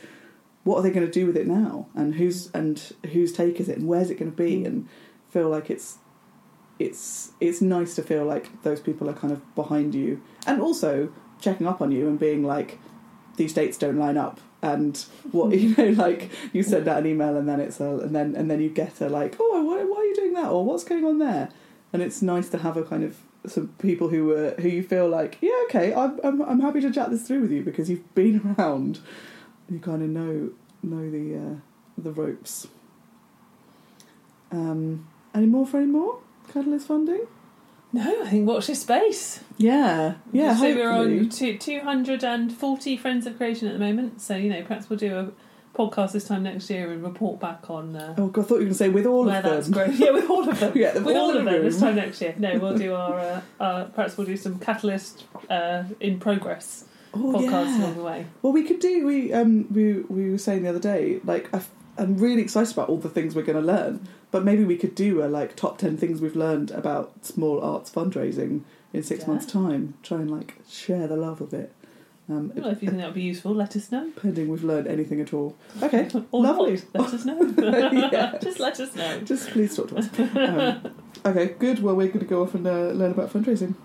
what 0.63 0.77
are 0.77 0.81
they 0.83 0.91
going 0.91 1.05
to 1.05 1.11
do 1.11 1.25
with 1.25 1.35
it 1.37 1.47
now, 1.47 1.87
and 1.95 2.15
who's 2.15 2.49
and 2.53 2.93
whose 3.13 3.33
take 3.33 3.59
is 3.59 3.67
it, 3.67 3.77
and 3.77 3.87
where's 3.87 4.09
it 4.09 4.19
going 4.19 4.31
to 4.31 4.37
be, 4.37 4.57
Mm. 4.61 4.65
and 4.65 4.87
feel 5.29 5.49
like 5.49 5.69
it's 5.69 5.97
it's 6.83 7.31
it's 7.39 7.61
nice 7.61 7.95
to 7.95 8.03
feel 8.03 8.25
like 8.25 8.61
those 8.63 8.79
people 8.79 9.09
are 9.09 9.13
kind 9.13 9.31
of 9.31 9.55
behind 9.55 9.95
you, 9.95 10.21
and 10.45 10.61
also 10.61 11.11
checking 11.39 11.67
up 11.67 11.81
on 11.81 11.91
you 11.91 12.07
and 12.07 12.19
being 12.19 12.43
like, 12.43 12.79
these 13.35 13.53
dates 13.53 13.77
don't 13.77 13.97
line 13.97 14.17
up. 14.17 14.39
And 14.61 14.97
what 15.31 15.57
you 15.57 15.75
know, 15.75 15.89
like 16.03 16.29
you 16.51 16.63
send 16.63 16.87
out 16.87 16.99
an 16.99 17.05
email 17.05 17.35
and 17.35 17.47
then 17.47 17.59
it's 17.59 17.79
a, 17.79 17.97
and 17.97 18.15
then 18.15 18.35
and 18.35 18.49
then 18.49 18.61
you 18.61 18.69
get 18.69 19.01
a 19.01 19.09
like, 19.09 19.35
oh, 19.39 19.63
why, 19.63 19.83
why 19.83 19.97
are 19.97 20.05
you 20.05 20.15
doing 20.15 20.33
that, 20.33 20.49
or 20.49 20.63
what's 20.65 20.83
going 20.83 21.05
on 21.05 21.19
there? 21.19 21.49
And 21.91 22.01
it's 22.01 22.21
nice 22.21 22.49
to 22.49 22.57
have 22.59 22.77
a 22.77 22.83
kind 22.83 23.03
of 23.03 23.17
some 23.45 23.69
people 23.79 24.09
who 24.09 24.33
uh, 24.33 24.55
who 24.61 24.69
you 24.69 24.83
feel 24.83 25.07
like, 25.07 25.37
yeah, 25.41 25.61
okay, 25.65 25.93
I'm, 25.93 26.19
I'm 26.23 26.41
I'm 26.41 26.59
happy 26.59 26.81
to 26.81 26.91
chat 26.91 27.09
this 27.09 27.27
through 27.27 27.41
with 27.41 27.51
you 27.51 27.61
because 27.61 27.89
you've 27.89 28.13
been 28.15 28.55
around, 28.59 28.99
you 29.69 29.79
kind 29.79 30.01
of 30.01 30.09
know 30.09 30.51
know 30.81 31.09
the 31.09 31.37
uh, 31.37 31.55
the 31.97 32.11
ropes. 32.11 32.67
Um, 34.51 35.07
any 35.33 35.47
more 35.47 35.65
for 35.65 35.77
any 35.77 35.87
more 35.87 36.19
Catalyst 36.53 36.87
funding? 36.87 37.25
No, 37.91 38.23
I 38.23 38.29
think 38.29 38.47
watch 38.47 38.67
this 38.67 38.81
space. 38.81 39.39
Yeah, 39.57 40.15
yeah. 40.31 40.55
So 40.55 40.63
we're 40.75 40.89
on 40.89 41.29
two, 41.29 41.57
240 41.57 42.97
Friends 42.97 43.25
of 43.27 43.37
Creation 43.37 43.67
at 43.67 43.73
the 43.73 43.79
moment. 43.79 44.21
So, 44.21 44.35
you 44.35 44.49
know, 44.49 44.63
perhaps 44.63 44.89
we'll 44.89 44.97
do 44.99 45.15
a 45.15 45.31
podcast 45.77 46.11
this 46.13 46.27
time 46.27 46.43
next 46.43 46.69
year 46.69 46.91
and 46.91 47.03
report 47.03 47.39
back 47.39 47.69
on 47.69 47.95
uh, 47.95 48.15
Oh, 48.17 48.27
God, 48.27 48.45
I 48.45 48.47
thought 48.47 48.53
you 48.55 48.59
were 48.59 48.59
going 48.65 48.69
to 48.71 48.77
say 48.77 48.89
with 48.89 49.05
all 49.05 49.27
of 49.29 49.43
that's 49.43 49.67
them. 49.67 49.73
grown. 49.73 49.95
Yeah, 49.97 50.11
with 50.11 50.29
all 50.29 50.47
of 50.47 50.59
them. 50.59 50.71
Yeah, 50.75 50.97
with 50.99 51.15
all 51.17 51.35
of 51.37 51.45
them 51.45 51.63
this 51.63 51.79
time 51.79 51.95
next 51.95 52.19
year. 52.21 52.33
No, 52.37 52.57
we'll 52.59 52.77
do 52.77 52.93
our, 52.95 53.19
uh, 53.19 53.41
uh, 53.59 53.83
perhaps 53.85 54.17
we'll 54.17 54.27
do 54.27 54.37
some 54.37 54.57
Catalyst 54.59 55.25
uh, 55.49 55.83
in 55.99 56.19
progress 56.19 56.85
Oh, 57.15 57.19
podcasts 57.33 57.43
yeah. 57.77 57.77
along 57.79 57.95
the 57.95 58.03
way. 58.03 58.25
Well, 58.41 58.53
we 58.53 58.63
could 58.63 58.79
do. 58.79 59.05
We 59.05 59.31
um 59.33 59.71
we 59.71 59.93
we 60.01 60.31
were 60.31 60.39
saying 60.39 60.63
the 60.63 60.69
other 60.69 60.79
day, 60.79 61.19
like 61.23 61.47
I, 61.53 61.61
am 61.97 62.17
really 62.17 62.41
excited 62.41 62.73
about 62.73 62.89
all 62.89 62.97
the 62.97 63.09
things 63.09 63.35
we're 63.35 63.43
going 63.43 63.59
to 63.59 63.65
learn, 63.65 64.07
but 64.31 64.43
maybe 64.43 64.63
we 64.63 64.77
could 64.77 64.95
do 64.95 65.23
a 65.23 65.27
like 65.27 65.55
top 65.55 65.77
ten 65.77 65.97
things 65.97 66.21
we've 66.21 66.35
learned 66.35 66.71
about 66.71 67.25
small 67.25 67.61
arts 67.61 67.89
fundraising 67.91 68.61
in 68.93 69.03
six 69.03 69.21
Yeah. 69.23 69.27
months' 69.29 69.45
time. 69.45 69.95
Try 70.03 70.19
and 70.19 70.31
like 70.31 70.55
share 70.69 71.07
the 71.07 71.15
love 71.17 71.41
of 71.41 71.53
it. 71.53 71.71
Um, 72.29 72.53
Well, 72.55 72.69
if 72.69 72.81
you 72.81 72.87
think 72.89 73.01
that 73.01 73.07
would 73.07 73.15
be 73.15 73.21
useful, 73.21 73.53
let 73.53 73.75
us 73.75 73.91
know. 73.91 74.09
pending 74.15 74.47
we've 74.47 74.63
learned 74.63 74.87
anything 74.87 75.19
at 75.19 75.33
all. 75.33 75.55
Okay, 75.81 76.07
Or 76.31 76.41
lovely. 76.43 76.81
not, 76.93 77.11
let 77.11 77.13
us 77.13 77.25
know. 77.25 77.39
Yeah. 78.13 78.37
Just 78.41 78.59
let 78.61 78.79
us 78.79 78.95
know. 78.95 79.19
Just 79.21 79.49
please 79.49 79.75
talk 79.75 79.89
to 79.89 79.97
us. 79.97 80.09
Um, 80.35 80.93
okay, 81.25 81.53
good. 81.59 81.83
Well, 81.83 81.95
we're 81.95 82.07
going 82.07 82.19
to 82.21 82.25
go 82.25 82.41
off 82.43 82.55
and 82.55 82.65
uh, 82.65 82.91
learn 82.91 83.11
about 83.11 83.31
fundraising. 83.33 83.75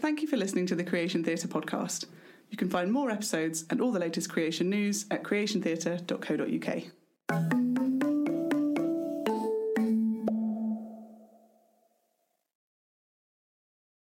Thank 0.00 0.20
you 0.20 0.28
for 0.28 0.36
listening 0.36 0.66
to 0.66 0.74
the 0.74 0.84
Creation 0.84 1.24
Theatre 1.24 1.48
podcast. 1.48 2.04
You 2.52 2.58
can 2.58 2.68
find 2.68 2.92
more 2.92 3.10
episodes 3.10 3.64
and 3.70 3.80
all 3.80 3.92
the 3.92 3.98
latest 3.98 4.28
creation 4.28 4.68
news 4.68 5.06
at 5.10 5.24
creationtheatre.co.uk. 5.24 7.61